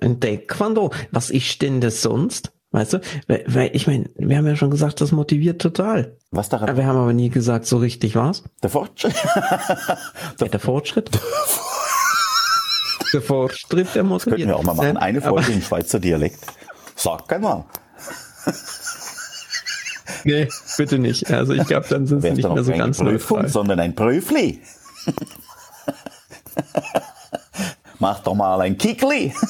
ein 0.00 0.20
Taekwondo, 0.20 0.92
was 1.10 1.30
ist 1.30 1.62
denn 1.62 1.80
das 1.80 2.02
sonst? 2.02 2.52
Weißt 2.70 2.94
du? 2.94 3.00
Weil, 3.26 3.44
weil 3.48 3.70
ich 3.74 3.86
meine, 3.86 4.10
wir 4.16 4.36
haben 4.36 4.46
ja 4.46 4.56
schon 4.56 4.70
gesagt, 4.70 5.00
das 5.00 5.12
motiviert 5.12 5.60
total. 5.60 6.16
Was 6.36 6.48
daran? 6.48 6.76
Wir 6.76 6.86
haben 6.86 6.98
aber 6.98 7.12
nie 7.12 7.30
gesagt, 7.30 7.66
so 7.66 7.78
richtig 7.78 8.14
war's. 8.14 8.44
Der 8.62 8.70
Fortschritt. 8.70 9.14
der, 10.40 10.48
der 10.48 10.60
Fortschritt. 10.60 11.10
der 13.12 13.22
Fortschritt, 13.22 13.94
der 13.94 14.04
motiviert. 14.04 14.16
Das 14.16 14.24
könnten 14.24 14.48
wir 14.48 14.56
auch 14.56 14.62
mal 14.62 14.74
machen. 14.74 14.96
Eine 14.98 15.22
Folge 15.22 15.52
im 15.52 15.62
Schweizer 15.62 15.98
Dialekt. 15.98 16.40
Sag 16.94 17.26
kein 17.28 17.40
mal. 17.40 17.64
nee, 20.24 20.48
bitte 20.76 20.98
nicht. 20.98 21.30
Also 21.30 21.54
ich 21.54 21.66
glaube, 21.66 21.86
dann 21.88 22.06
sind 22.06 22.20
sie 22.20 22.32
nicht 22.32 22.48
mehr 22.48 22.64
so 22.64 22.72
ganz 22.72 22.98
Prüfung, 22.98 23.38
neutral. 23.38 23.50
sondern 23.50 23.80
ein 23.80 23.94
Prüfli. 23.94 24.62
Mach 27.98 28.20
doch 28.20 28.34
mal 28.34 28.60
ein 28.60 28.76
Kickli. 28.76 29.32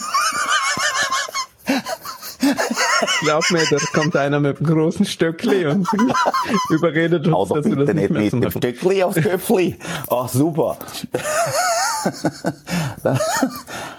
Glaub 3.27 3.51
mir, 3.51 3.65
da 3.69 3.77
kommt 3.93 4.15
einer 4.15 4.39
mit 4.39 4.59
einem 4.59 4.67
großen 4.67 5.05
Stöckli 5.05 5.67
und 5.67 5.89
überredet 6.71 7.27
uns, 7.27 7.37
also 7.37 7.55
dass 7.57 7.65
du 7.65 7.75
das 7.75 7.93
nicht 7.93 8.11
mehr 8.11 8.23
mit 8.23 8.33
dem 8.33 8.51
Stöckli 8.53 9.03
aufs 9.03 9.21
Köpfli. 9.21 9.77
Ach, 10.09 10.29
super. 10.29 10.77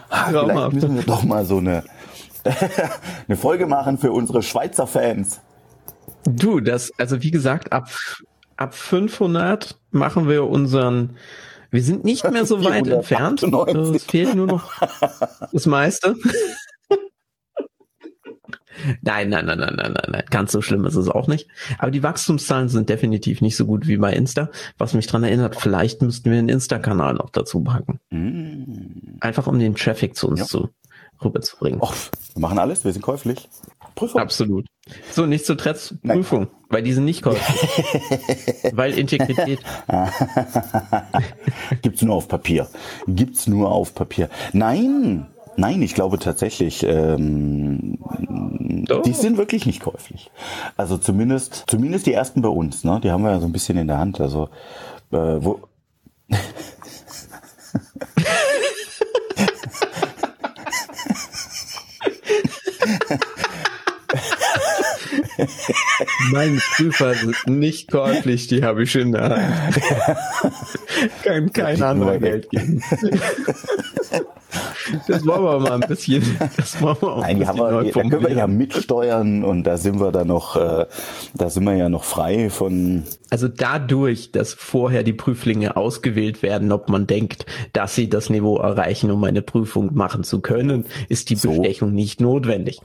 Vielleicht 0.10 0.74
müssen 0.74 0.96
wir 0.96 1.04
doch 1.04 1.24
mal 1.24 1.44
so 1.44 1.58
eine, 1.58 1.84
eine 3.28 3.36
Folge 3.36 3.68
machen 3.68 3.98
für 3.98 4.14
unsere 4.14 4.42
Schweizer 4.42 4.88
Fans. 4.88 5.42
Du, 6.24 6.62
das, 6.62 6.92
also 6.98 7.22
wie 7.22 7.32
gesagt, 7.32 7.74
ab, 7.74 7.90
ab 8.56 8.74
500 8.74 9.78
machen 9.92 10.30
wir 10.30 10.46
unseren, 10.46 11.18
wir 11.70 11.84
sind 11.84 12.06
nicht 12.06 12.30
mehr 12.32 12.46
so 12.46 12.64
weit 12.66 12.88
entfernt. 12.88 13.44
Es 13.44 14.04
fehlt 14.06 14.36
nur 14.36 14.48
noch 14.48 14.72
das 15.52 15.66
meiste. 15.66 16.16
Nein, 19.02 19.30
nein, 19.30 19.46
nein, 19.46 19.60
nein, 19.60 19.76
nein, 19.76 19.94
nein, 19.94 20.10
nein. 20.10 20.24
Ganz 20.30 20.52
so 20.52 20.62
schlimm 20.62 20.86
ist 20.86 20.96
es 20.96 21.10
auch 21.10 21.28
nicht. 21.28 21.48
Aber 21.78 21.92
die 21.92 22.04
Wachstumszahlen 22.04 22.70
sind 22.70 22.90
definitiv 22.90 23.42
nicht 23.42 23.56
so 23.56 23.66
gut 23.66 23.88
wie 23.88 23.98
bei 23.98 24.14
Insta. 24.14 24.50
Was 24.78 24.94
mich 24.94 25.08
dran 25.08 25.24
erinnert, 25.24 25.56
vielleicht 25.56 26.02
müssten 26.02 26.32
wir 26.32 26.38
einen 26.38 26.50
Insta-Kanal 26.50 27.16
noch 27.16 27.30
dazu 27.30 27.64
packen. 27.64 28.00
Mm. 28.10 29.18
Einfach 29.20 29.48
um 29.48 29.60
den 29.60 29.76
Traffic 29.76 30.16
zu 30.16 30.28
uns 30.28 30.40
ja. 30.42 30.46
zu 30.46 30.70
rüberzubringen. 31.24 31.82
Och, 31.82 31.94
wir 32.34 32.42
machen 32.42 32.60
alles, 32.60 32.86
wir 32.86 32.94
sind 32.94 33.02
käuflich. 33.02 33.50
Prüfung. 33.96 34.22
Absolut. 34.22 34.68
So, 35.12 35.26
nicht 35.26 35.46
zu 35.46 35.56
Tretz 35.56 35.96
Prüfung, 36.04 36.42
Nein. 36.42 36.50
weil 36.70 36.84
die 36.84 36.94
sind 36.94 37.06
nicht 37.06 37.24
käuflich. 37.24 37.84
weil 38.74 38.98
Integrität. 38.98 39.60
Gibt's 41.82 42.02
nur 42.04 42.16
auf 42.16 42.28
Papier. 42.28 42.68
Gibt's 43.08 43.48
nur 43.48 43.72
auf 43.72 43.96
Papier. 43.96 44.30
Nein, 44.54 45.28
Nein, 45.60 45.82
ich 45.82 45.96
glaube 45.96 46.20
tatsächlich, 46.20 46.84
ähm, 46.84 47.98
oh. 48.92 49.02
die 49.04 49.14
sind 49.14 49.38
wirklich 49.38 49.66
nicht 49.66 49.82
käuflich. 49.82 50.30
Also 50.78 51.00
zumindest, 51.00 51.64
zumindest 51.68 52.06
die 52.06 52.14
ersten 52.14 52.44
bei 52.44 52.50
uns, 52.50 52.84
ne? 52.84 53.00
Die 53.04 53.10
haben 53.10 53.24
wir 53.24 53.32
ja 53.32 53.40
so 53.40 53.48
ein 53.48 53.52
bisschen 53.52 53.76
in 53.78 53.88
der 53.88 53.98
Hand. 53.98 54.22
Also 54.22 54.50
äh, 55.12 55.18
wo 55.18 55.60
Meine 66.32 66.60
Prüfer 66.76 67.16
sind 67.16 67.48
nicht 67.48 67.92
käuflich, 67.92 68.48
die 68.48 68.64
habe 68.64 68.84
ich 68.84 68.96
in 68.96 69.12
der 69.12 69.30
Hand. 69.30 69.82
Kann 71.24 71.52
kein 71.52 71.82
anderer 71.82 72.20
Geld 72.20 72.50
geben. 72.52 72.84
Das 75.08 75.26
wollen 75.26 75.44
wir 75.44 75.60
mal 75.60 75.82
ein 75.82 75.88
bisschen. 75.88 76.24
Das 76.56 76.82
wollen 76.82 76.98
wir 77.00 77.14
auch 77.14 77.22
Nein, 77.22 77.40
die 77.40 77.48
haben 77.48 77.60
wir, 77.60 77.84
da 77.84 78.02
können 78.02 78.24
wir 78.24 78.34
ja 78.34 78.48
mitsteuern 78.48 79.44
und 79.44 79.64
da 79.64 79.78
sind 79.78 80.00
wir 80.00 80.12
dann 80.12 80.28
noch, 80.28 80.56
äh, 80.56 80.86
da 81.34 81.50
sind 81.50 81.64
wir 81.66 81.76
ja 81.76 81.90
noch 81.90 82.04
frei 82.04 82.50
von. 82.50 83.04
Also 83.30 83.48
dadurch, 83.48 84.32
dass 84.32 84.54
vorher 84.54 85.04
die 85.04 85.14
Prüflinge 85.14 85.76
ausgewählt 85.76 86.42
werden, 86.42 86.72
ob 86.72 86.90
man 86.90 87.08
denkt, 87.08 87.46
dass 87.74 87.96
sie 87.96 88.10
das 88.10 88.30
Niveau 88.30 88.58
erreichen, 88.58 89.12
um 89.12 89.24
eine 89.24 89.42
Prüfung 89.42 89.94
machen 89.94 90.24
zu 90.24 90.42
können, 90.42 90.86
ist 91.10 91.30
die 91.30 91.36
so. 91.36 91.50
Bestechung 91.50 91.94
nicht 91.94 92.22
notwendig. 92.22 92.80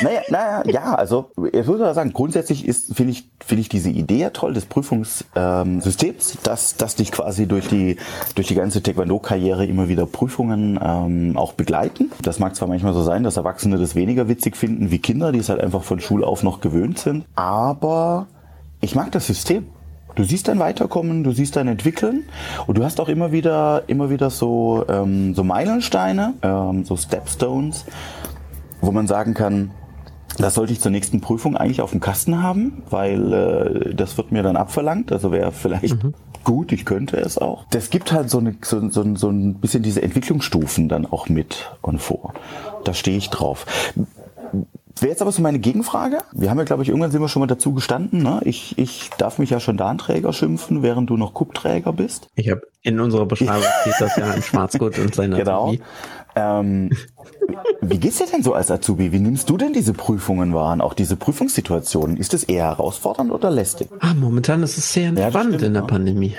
Naja, 0.00 0.20
naja, 0.28 0.62
ja, 0.66 0.94
also 0.94 1.30
ich 1.52 1.66
würde 1.66 1.92
sagen, 1.94 2.12
grundsätzlich 2.12 2.66
ist, 2.66 2.94
finde 2.94 3.12
ich, 3.12 3.28
finde 3.44 3.60
ich 3.62 3.68
diese 3.68 3.90
Idee 3.90 4.18
ja 4.18 4.30
toll 4.30 4.54
des 4.54 4.66
Prüfungssystems, 4.66 6.34
ähm, 6.34 6.40
dass, 6.42 6.76
dass 6.76 6.96
dich 6.96 7.12
quasi 7.12 7.46
durch 7.46 7.68
die, 7.68 7.96
durch 8.34 8.48
die 8.48 8.54
ganze 8.54 8.82
Taekwondo-Karriere 8.82 9.66
immer 9.66 9.88
wieder 9.88 10.06
Prüfungen 10.06 10.78
ähm, 10.82 11.36
auch 11.36 11.52
begleiten. 11.52 12.10
Das 12.22 12.38
mag 12.38 12.56
zwar 12.56 12.68
manchmal 12.68 12.94
so 12.94 13.02
sein, 13.02 13.24
dass 13.24 13.36
Erwachsene 13.36 13.78
das 13.78 13.94
weniger 13.94 14.28
witzig 14.28 14.56
finden 14.56 14.90
wie 14.90 14.98
Kinder, 14.98 15.32
die 15.32 15.38
es 15.38 15.48
halt 15.48 15.60
einfach 15.60 15.82
von 15.82 16.00
Schul 16.00 16.24
auf 16.24 16.42
noch 16.42 16.60
gewöhnt 16.60 16.98
sind, 16.98 17.24
aber 17.34 18.26
ich 18.80 18.94
mag 18.94 19.12
das 19.12 19.26
System. 19.26 19.66
Du 20.14 20.22
siehst 20.22 20.46
dein 20.46 20.60
Weiterkommen, 20.60 21.24
du 21.24 21.32
siehst 21.32 21.56
dein 21.56 21.66
Entwickeln 21.66 22.24
und 22.68 22.78
du 22.78 22.84
hast 22.84 23.00
auch 23.00 23.08
immer 23.08 23.32
wieder, 23.32 23.82
immer 23.88 24.10
wieder 24.10 24.30
so, 24.30 24.84
ähm, 24.88 25.34
so 25.34 25.42
Meilensteine, 25.42 26.34
ähm, 26.42 26.84
so 26.84 26.96
Stepstones, 26.96 27.84
wo 28.86 28.92
man 28.92 29.06
sagen 29.06 29.34
kann, 29.34 29.70
das 30.38 30.54
sollte 30.54 30.72
ich 30.72 30.80
zur 30.80 30.90
nächsten 30.90 31.20
Prüfung 31.20 31.56
eigentlich 31.56 31.80
auf 31.80 31.92
dem 31.92 32.00
Kasten 32.00 32.42
haben, 32.42 32.82
weil 32.90 33.32
äh, 33.32 33.94
das 33.94 34.16
wird 34.16 34.32
mir 34.32 34.42
dann 34.42 34.56
abverlangt. 34.56 35.12
Also 35.12 35.30
wäre 35.30 35.52
vielleicht 35.52 36.02
mhm. 36.02 36.14
gut, 36.42 36.72
ich 36.72 36.84
könnte 36.84 37.16
es 37.18 37.38
auch. 37.38 37.66
Das 37.70 37.90
gibt 37.90 38.12
halt 38.12 38.30
so, 38.30 38.38
eine, 38.38 38.56
so, 38.62 38.88
so, 38.90 39.14
so 39.14 39.30
ein 39.30 39.54
bisschen 39.54 39.82
diese 39.82 40.02
Entwicklungsstufen 40.02 40.88
dann 40.88 41.06
auch 41.06 41.28
mit 41.28 41.70
und 41.82 42.00
vor. 42.00 42.34
Da 42.84 42.94
stehe 42.94 43.16
ich 43.16 43.30
drauf. 43.30 43.66
Wäre 45.00 45.10
jetzt 45.10 45.22
aber 45.22 45.32
so 45.32 45.42
meine 45.42 45.58
Gegenfrage. 45.58 46.18
Wir 46.32 46.50
haben 46.50 46.58
ja, 46.58 46.64
glaube 46.64 46.82
ich, 46.82 46.88
irgendwann 46.88 47.10
sind 47.10 47.20
wir 47.20 47.28
schon 47.28 47.40
mal 47.40 47.46
dazu 47.46 47.72
gestanden. 47.72 48.22
Ne? 48.22 48.40
Ich, 48.44 48.78
ich 48.78 49.10
darf 49.18 49.38
mich 49.38 49.50
ja 49.50 49.58
schon 49.58 49.76
Danträger 49.76 50.32
schimpfen, 50.32 50.82
während 50.82 51.10
du 51.10 51.16
noch 51.16 51.34
Kuppträger 51.34 51.92
bist. 51.92 52.28
Ich 52.36 52.48
habe 52.50 52.62
in 52.82 53.00
unserer 53.00 53.26
Beschreibung 53.26 53.64
steht 53.80 53.94
das 53.98 54.16
ja 54.16 54.32
im 54.32 54.42
Schwarzgurt 54.42 54.98
und 54.98 55.14
seiner 55.14 55.38
Genau. 55.38 55.74
Ähm, 56.36 56.90
wie 57.80 57.98
geht's 57.98 58.18
dir 58.18 58.26
denn 58.26 58.42
so 58.42 58.54
als 58.54 58.70
Azubi? 58.70 59.12
Wie 59.12 59.20
nimmst 59.20 59.50
du 59.50 59.56
denn 59.56 59.72
diese 59.72 59.92
Prüfungen 59.92 60.54
wahr 60.54 60.80
auch 60.80 60.94
diese 60.94 61.16
Prüfungssituationen? 61.16 62.16
Ist 62.16 62.34
es 62.34 62.44
eher 62.44 62.64
herausfordernd 62.64 63.30
oder 63.30 63.50
lästig? 63.50 63.88
Ah, 64.00 64.14
momentan 64.14 64.62
ist 64.62 64.78
es 64.78 64.92
sehr 64.92 65.08
entspannt 65.08 65.60
ja, 65.60 65.66
in 65.66 65.74
der 65.74 65.82
ja. 65.82 65.88
Pandemie. 65.88 66.34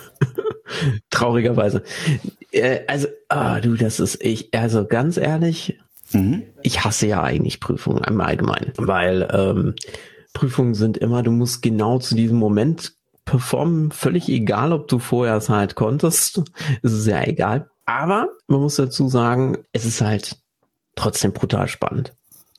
Traurigerweise. 1.10 1.82
Äh, 2.52 2.80
also, 2.86 3.08
ah, 3.28 3.60
du, 3.60 3.74
das 3.74 4.00
ist 4.00 4.22
ich, 4.24 4.54
also 4.54 4.86
ganz 4.86 5.16
ehrlich, 5.16 5.78
mhm. 6.12 6.42
ich 6.62 6.84
hasse 6.84 7.06
ja 7.06 7.22
eigentlich 7.22 7.60
Prüfungen 7.60 8.04
im 8.04 8.20
Allgemeinen, 8.20 8.72
weil 8.76 9.28
ähm, 9.32 9.74
Prüfungen 10.32 10.74
sind 10.74 10.96
immer, 10.96 11.22
du 11.22 11.30
musst 11.30 11.62
genau 11.62 11.98
zu 11.98 12.14
diesem 12.14 12.38
Moment 12.38 12.94
performen, 13.24 13.92
völlig 13.92 14.28
egal, 14.28 14.72
ob 14.72 14.88
du 14.88 14.98
vorher 14.98 15.36
es 15.36 15.48
halt 15.48 15.74
konntest, 15.74 16.38
ist 16.82 16.92
es 16.92 17.06
ja 17.06 17.22
egal. 17.22 17.70
Aber 17.86 18.28
man 18.46 18.60
muss 18.60 18.76
dazu 18.76 19.08
sagen, 19.08 19.58
es 19.72 19.84
ist 19.84 20.00
halt 20.00 20.36
trotzdem 20.94 21.32
brutal 21.32 21.68
spannend. 21.68 22.14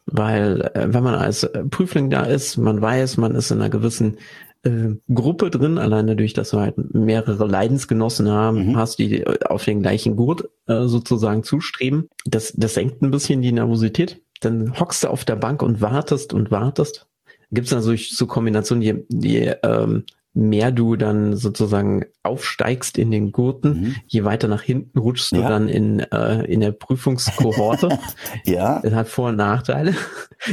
Weil 0.06 0.62
äh, 0.74 0.94
wenn 0.94 1.04
man 1.04 1.16
als 1.16 1.50
Prüfling 1.70 2.10
da 2.10 2.24
ist, 2.24 2.58
man 2.58 2.82
weiß, 2.82 3.18
man 3.18 3.36
ist 3.36 3.52
in 3.52 3.60
einer 3.60 3.70
gewissen 3.70 4.18
äh, 4.64 4.96
Gruppe 5.14 5.50
drin, 5.50 5.78
alleine 5.78 6.16
durch, 6.16 6.34
dass 6.34 6.52
du 6.52 6.60
halt 6.60 6.76
mehrere 6.94 7.46
Leidensgenossen 7.48 8.30
haben, 8.30 8.70
mhm. 8.70 8.78
hast, 8.78 9.00
die 9.00 9.26
auf 9.46 9.66
den 9.66 9.82
gleichen 9.82 10.16
Gurt 10.16 10.50
äh, 10.68 10.86
sozusagen 10.86 11.44
zustreben. 11.44 12.10
Das, 12.26 12.54
das 12.56 12.76
senkt 12.76 13.02
ein 13.02 13.12
bisschen 13.12 13.42
die 13.42 13.52
Nervosität. 13.52 14.22
Dann 14.42 14.80
hockst 14.80 15.04
du 15.04 15.10
auf 15.10 15.26
der 15.26 15.36
Bank 15.36 15.62
und 15.62 15.82
wartest 15.82 16.34
und 16.34 16.52
wartest. 16.52 17.08
Gibt 17.52 17.68
es 17.68 17.74
natürlich 17.74 18.16
so 18.16 18.28
Kombinationen, 18.28 18.82
je, 18.82 19.04
je 19.10 19.56
ähm, 19.64 20.06
mehr 20.34 20.72
du 20.72 20.96
dann 20.96 21.36
sozusagen 21.36 22.06
aufsteigst 22.24 22.98
in 22.98 23.12
den 23.12 23.32
Gurten, 23.32 23.70
mhm. 23.70 23.96
je 24.08 24.24
weiter 24.24 24.48
nach 24.48 24.62
hinten 24.62 24.98
rutschst 24.98 25.34
ja. 25.34 25.42
du 25.42 25.48
dann 25.48 25.68
in, 25.68 26.00
äh, 26.00 26.46
in 26.46 26.62
der 26.62 26.72
Prüfungskohorte. 26.72 28.00
ja. 28.46 28.80
Das 28.82 28.94
hat 28.94 29.10
Vor- 29.10 29.30
und 29.30 29.38
Nachteile. 29.38 29.94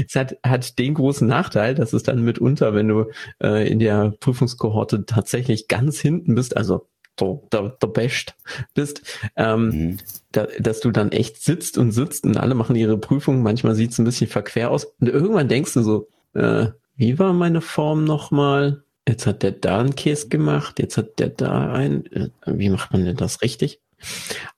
Es 0.07 0.17
hat, 0.17 0.37
hat 0.45 0.79
den 0.79 0.93
großen 0.93 1.27
Nachteil, 1.27 1.75
dass 1.75 1.95
es 1.95 2.03
dann 2.03 2.23
mitunter, 2.23 2.75
wenn 2.75 2.89
du 2.89 3.07
äh, 3.43 3.67
in 3.67 3.79
der 3.79 4.13
Prüfungskohorte 4.21 5.07
tatsächlich 5.07 5.67
ganz 5.67 5.99
hinten 5.99 6.35
bist, 6.35 6.59
also 6.59 6.87
der, 7.19 7.41
der, 7.51 7.69
der 7.71 7.87
Best 7.87 8.35
bist, 8.75 9.01
ähm, 9.35 9.69
mhm. 9.69 9.97
da, 10.33 10.47
dass 10.59 10.81
du 10.81 10.91
dann 10.91 11.11
echt 11.11 11.43
sitzt 11.43 11.79
und 11.79 11.93
sitzt 11.93 12.25
und 12.25 12.37
alle 12.37 12.55
machen 12.55 12.77
ihre 12.77 12.99
Prüfung. 12.99 13.43
Manchmal 13.43 13.75
sieht 13.75 13.93
es 13.93 13.99
ein 13.99 14.05
bisschen 14.05 14.29
verquer 14.29 14.71
aus. 14.71 14.85
Und 15.01 15.09
irgendwann 15.09 15.49
denkst 15.49 15.73
du 15.73 15.83
so, 15.83 16.09
äh, 16.35 16.67
wie 16.97 17.19
war 17.19 17.33
meine 17.33 17.63
Form 17.63 18.05
nochmal? 18.05 18.83
Jetzt 19.09 19.27
hat 19.27 19.43
der 19.43 19.53
da 19.53 19.81
einen 19.81 19.95
Käse 19.95 20.29
gemacht, 20.29 20.79
jetzt 20.79 20.99
hat 20.99 21.19
der 21.19 21.31
da 21.31 21.73
einen. 21.73 22.05
Äh, 22.13 22.29
wie 22.45 22.69
macht 22.69 22.93
man 22.93 23.07
denn 23.07 23.17
das 23.17 23.41
richtig? 23.41 23.81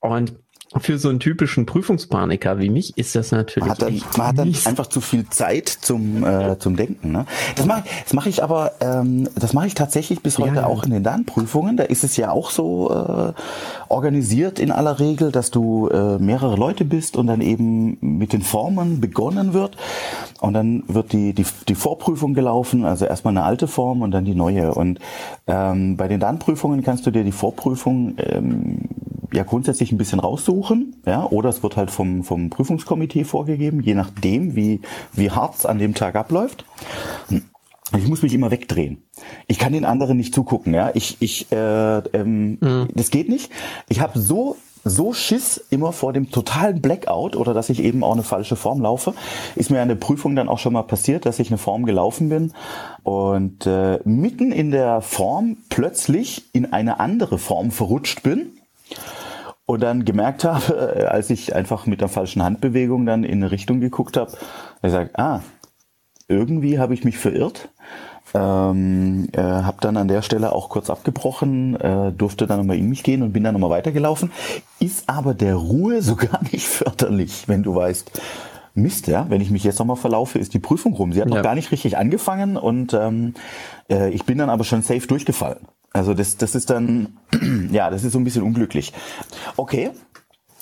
Und 0.00 0.34
für 0.78 0.98
so 0.98 1.08
einen 1.08 1.18
typischen 1.18 1.66
Prüfungspaniker 1.66 2.60
wie 2.60 2.70
mich 2.70 2.96
ist 2.96 3.16
das 3.16 3.32
natürlich. 3.32 3.68
Man 3.68 3.70
hat 3.70 3.82
dann, 3.82 4.02
man 4.16 4.26
hat 4.28 4.38
dann 4.38 4.54
einfach 4.66 4.86
zu 4.86 5.00
viel 5.00 5.28
Zeit 5.28 5.68
zum, 5.68 6.24
äh, 6.24 6.58
zum 6.60 6.76
Denken. 6.76 7.10
Ne? 7.10 7.26
Das 7.56 7.66
mache 7.66 7.82
das 8.04 8.12
mach 8.12 8.26
ich 8.26 8.42
aber, 8.42 8.72
ähm, 8.80 9.28
das 9.34 9.52
mache 9.52 9.66
ich 9.66 9.74
tatsächlich 9.74 10.22
bis 10.22 10.38
heute 10.38 10.56
ja. 10.56 10.66
auch 10.66 10.84
in 10.84 10.92
den 10.92 11.02
Lernprüfungen. 11.02 11.76
Da 11.76 11.84
ist 11.84 12.04
es 12.04 12.16
ja 12.16 12.30
auch 12.30 12.50
so 12.50 12.88
äh, 12.90 13.32
organisiert 13.88 14.60
in 14.60 14.70
aller 14.70 15.00
Regel, 15.00 15.32
dass 15.32 15.50
du 15.50 15.88
äh, 15.88 16.18
mehrere 16.18 16.54
Leute 16.54 16.84
bist 16.84 17.16
und 17.16 17.26
dann 17.26 17.40
eben 17.40 17.98
mit 18.00 18.32
den 18.32 18.42
Formen 18.42 19.00
begonnen 19.00 19.52
wird. 19.52 19.76
Und 20.40 20.54
dann 20.54 20.84
wird 20.86 21.12
die, 21.12 21.32
die, 21.34 21.46
die 21.68 21.74
Vorprüfung 21.74 22.32
gelaufen, 22.32 22.84
also 22.84 23.06
erstmal 23.06 23.36
eine 23.36 23.42
alte 23.42 23.66
Form 23.66 24.02
und 24.02 24.12
dann 24.12 24.24
die 24.24 24.36
neue. 24.36 24.72
Und 24.72 25.00
ähm, 25.48 25.96
bei 25.96 26.06
den 26.06 26.20
Lernprüfungen 26.20 26.82
kannst 26.82 27.06
du 27.06 27.10
dir 27.10 27.24
die 27.24 27.32
Vorprüfung 27.32 28.14
ähm, 28.18 28.88
ja 29.32 29.42
grundsätzlich 29.42 29.92
ein 29.92 29.98
bisschen 29.98 30.20
raussuchen, 30.20 30.96
ja, 31.06 31.24
oder 31.26 31.48
es 31.48 31.62
wird 31.62 31.76
halt 31.76 31.90
vom, 31.90 32.24
vom 32.24 32.50
Prüfungskomitee 32.50 33.24
vorgegeben, 33.24 33.80
je 33.80 33.94
nachdem, 33.94 34.56
wie, 34.56 34.80
wie 35.12 35.30
hart 35.30 35.56
es 35.56 35.66
an 35.66 35.78
dem 35.78 35.94
Tag 35.94 36.16
abläuft. 36.16 36.64
Ich 37.96 38.06
muss 38.06 38.22
mich 38.22 38.34
immer 38.34 38.50
wegdrehen. 38.50 39.02
Ich 39.48 39.58
kann 39.58 39.72
den 39.72 39.84
anderen 39.84 40.16
nicht 40.16 40.34
zugucken, 40.34 40.74
ja. 40.74 40.90
Ich, 40.94 41.16
ich, 41.20 41.50
äh, 41.50 41.98
ähm, 41.98 42.58
mhm. 42.60 42.88
das 42.94 43.10
geht 43.10 43.28
nicht. 43.28 43.50
Ich 43.88 44.00
habe 44.00 44.18
so 44.18 44.56
so 44.84 45.12
Schiss 45.12 45.62
immer 45.70 45.92
vor 45.92 46.12
dem 46.12 46.30
totalen 46.30 46.80
Blackout 46.80 47.36
oder 47.36 47.52
dass 47.52 47.68
ich 47.68 47.82
eben 47.82 48.02
auch 48.02 48.14
eine 48.14 48.22
falsche 48.22 48.56
Form 48.56 48.80
laufe. 48.80 49.14
Ist 49.54 49.70
mir 49.70 49.80
eine 49.80 49.96
Prüfung 49.96 50.36
dann 50.36 50.48
auch 50.48 50.58
schon 50.58 50.72
mal 50.72 50.82
passiert, 50.82 51.26
dass 51.26 51.38
ich 51.38 51.48
eine 51.48 51.58
Form 51.58 51.84
gelaufen 51.84 52.28
bin 52.28 52.52
und 53.02 53.66
äh, 53.66 53.98
mitten 54.04 54.52
in 54.52 54.70
der 54.70 55.02
Form 55.02 55.58
plötzlich 55.68 56.44
in 56.52 56.72
eine 56.72 56.98
andere 57.00 57.38
Form 57.38 57.70
verrutscht 57.70 58.22
bin 58.22 58.52
und 59.70 59.80
dann 59.80 60.04
gemerkt 60.04 60.44
habe, 60.44 60.96
äh, 60.96 61.04
als 61.04 61.30
ich 61.30 61.54
einfach 61.54 61.86
mit 61.86 62.00
der 62.00 62.08
falschen 62.08 62.42
Handbewegung 62.42 63.06
dann 63.06 63.22
in 63.22 63.38
eine 63.38 63.52
Richtung 63.52 63.80
geguckt 63.80 64.16
habe, 64.16 64.32
ich 64.82 64.90
sage, 64.90 65.10
ah, 65.14 65.40
irgendwie 66.28 66.78
habe 66.78 66.94
ich 66.94 67.04
mich 67.04 67.18
verirrt. 67.18 67.68
Ähm, 68.32 69.28
äh, 69.32 69.40
habe 69.40 69.78
dann 69.80 69.96
an 69.96 70.06
der 70.06 70.22
Stelle 70.22 70.52
auch 70.52 70.68
kurz 70.68 70.88
abgebrochen, 70.88 71.74
äh, 71.80 72.12
durfte 72.12 72.46
dann 72.46 72.58
nochmal 72.58 72.76
in 72.76 72.88
mich 72.88 73.02
gehen 73.02 73.22
und 73.22 73.32
bin 73.32 73.42
dann 73.42 73.54
nochmal 73.54 73.70
weitergelaufen. 73.70 74.30
Ist 74.78 75.08
aber 75.08 75.34
der 75.34 75.56
Ruhe 75.56 76.02
so 76.02 76.16
gar 76.16 76.40
nicht 76.52 76.66
förderlich, 76.66 77.48
wenn 77.48 77.62
du 77.62 77.74
weißt, 77.74 78.20
Mist, 78.74 79.08
ja, 79.08 79.26
wenn 79.28 79.40
ich 79.40 79.50
mich 79.50 79.64
jetzt 79.64 79.80
nochmal 79.80 79.96
verlaufe, 79.96 80.38
ist 80.38 80.54
die 80.54 80.60
Prüfung 80.60 80.94
rum. 80.94 81.12
Sie 81.12 81.20
hat 81.20 81.28
ja. 81.28 81.34
noch 81.34 81.42
gar 81.42 81.56
nicht 81.56 81.72
richtig 81.72 81.96
angefangen 81.96 82.56
und 82.56 82.94
ähm, 82.94 83.34
äh, 83.88 84.10
ich 84.10 84.24
bin 84.24 84.38
dann 84.38 84.50
aber 84.50 84.62
schon 84.62 84.82
safe 84.82 85.06
durchgefallen. 85.08 85.66
Also 85.92 86.14
das, 86.14 86.36
das 86.36 86.54
ist 86.54 86.70
dann, 86.70 87.18
ja, 87.70 87.90
das 87.90 88.04
ist 88.04 88.12
so 88.12 88.18
ein 88.18 88.24
bisschen 88.24 88.42
unglücklich. 88.42 88.92
Okay, 89.56 89.90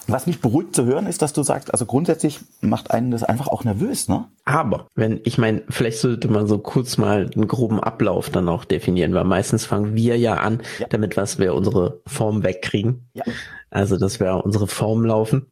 was 0.09 0.27
mich 0.27 0.41
beruhigt 0.41 0.75
zu 0.75 0.87
hören, 0.87 1.07
ist, 1.07 1.21
dass 1.21 1.35
du 1.35 1.43
sagst, 1.43 1.71
also 1.71 1.85
grundsätzlich 1.85 2.41
macht 2.62 2.91
einen 2.91 3.11
das 3.11 3.25
einfach 3.25 3.47
auch 3.49 3.64
nervös, 3.64 4.09
ne? 4.09 4.25
Aber, 4.47 4.87
wenn, 4.95 5.21
ich 5.25 5.37
meine, 5.37 5.62
vielleicht 5.69 5.99
sollte 5.99 6.29
man 6.29 6.47
so 6.47 6.59
kurz 6.59 6.97
mal 6.97 7.29
einen 7.35 7.47
groben 7.47 7.79
Ablauf 7.79 8.31
dann 8.31 8.49
auch 8.49 8.64
definieren, 8.64 9.12
weil 9.12 9.25
meistens 9.25 9.67
fangen 9.67 9.95
wir 9.95 10.17
ja 10.17 10.37
an, 10.37 10.62
ja. 10.79 10.87
damit 10.88 11.19
was 11.19 11.38
wir 11.38 11.55
unsere 11.55 12.01
Form 12.07 12.43
wegkriegen. 12.43 13.11
Ja. 13.12 13.25
Also, 13.69 13.99
dass 13.99 14.19
wir 14.19 14.43
unsere 14.47 14.67
Form 14.67 15.05
laufen. 15.05 15.47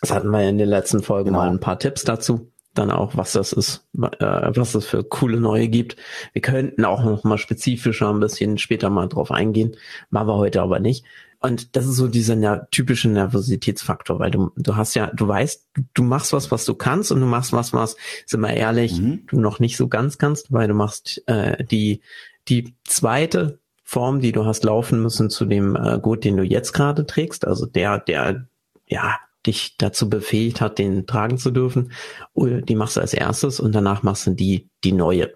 Das 0.00 0.12
hatten 0.12 0.30
wir 0.30 0.48
in 0.48 0.56
den 0.56 0.70
letzten 0.70 1.02
Folgen 1.02 1.26
genau. 1.26 1.40
mal 1.40 1.50
ein 1.50 1.60
paar 1.60 1.78
Tipps 1.78 2.04
dazu. 2.04 2.51
Dann 2.74 2.90
auch, 2.90 3.16
was 3.16 3.32
das 3.32 3.52
ist, 3.52 3.86
äh, 3.94 4.08
was 4.20 4.74
es 4.74 4.86
für 4.86 5.04
coole 5.04 5.40
neue 5.40 5.68
gibt. 5.68 5.96
Wir 6.32 6.42
könnten 6.42 6.84
auch 6.84 7.04
noch 7.04 7.24
mal 7.24 7.38
spezifischer 7.38 8.10
ein 8.10 8.20
bisschen 8.20 8.56
später 8.58 8.88
mal 8.88 9.08
drauf 9.08 9.30
eingehen. 9.30 9.76
Machen 10.10 10.28
wir 10.28 10.36
heute 10.36 10.62
aber 10.62 10.80
nicht. 10.80 11.04
Und 11.42 11.74
das 11.74 11.86
ist 11.86 11.96
so 11.96 12.06
dieser 12.06 12.36
ner 12.36 12.68
typische 12.70 13.08
Nervositätsfaktor, 13.08 14.20
weil 14.20 14.30
du, 14.30 14.52
du 14.56 14.76
hast 14.76 14.94
ja, 14.94 15.08
du 15.08 15.26
weißt, 15.26 15.70
du 15.92 16.02
machst 16.04 16.32
was, 16.32 16.52
was 16.52 16.64
du 16.64 16.74
kannst 16.74 17.10
und 17.10 17.20
du 17.20 17.26
machst 17.26 17.52
was, 17.52 17.72
was, 17.72 17.96
sind 18.26 18.40
wir 18.40 18.54
ehrlich, 18.54 19.00
mhm. 19.00 19.26
du 19.26 19.40
noch 19.40 19.58
nicht 19.58 19.76
so 19.76 19.88
ganz 19.88 20.18
kannst, 20.18 20.52
weil 20.52 20.68
du 20.68 20.74
machst 20.74 21.20
äh, 21.26 21.64
die, 21.64 22.00
die 22.48 22.76
zweite 22.84 23.58
Form, 23.82 24.20
die 24.20 24.30
du 24.30 24.46
hast 24.46 24.62
laufen 24.62 25.02
müssen 25.02 25.30
zu 25.30 25.44
dem 25.44 25.74
äh, 25.74 25.98
Gurt, 26.00 26.22
den 26.22 26.36
du 26.36 26.44
jetzt 26.44 26.72
gerade 26.72 27.06
trägst, 27.06 27.44
also 27.44 27.66
der, 27.66 27.98
der, 27.98 28.46
ja, 28.86 29.18
dich 29.46 29.76
dazu 29.76 30.08
befähigt 30.08 30.60
hat, 30.60 30.78
den 30.78 31.06
tragen 31.06 31.38
zu 31.38 31.50
dürfen, 31.50 31.92
die 32.34 32.76
machst 32.76 32.96
du 32.96 33.00
als 33.00 33.14
erstes 33.14 33.60
und 33.60 33.74
danach 33.74 34.02
machst 34.02 34.26
du 34.26 34.30
die, 34.32 34.68
die 34.84 34.92
neue. 34.92 35.34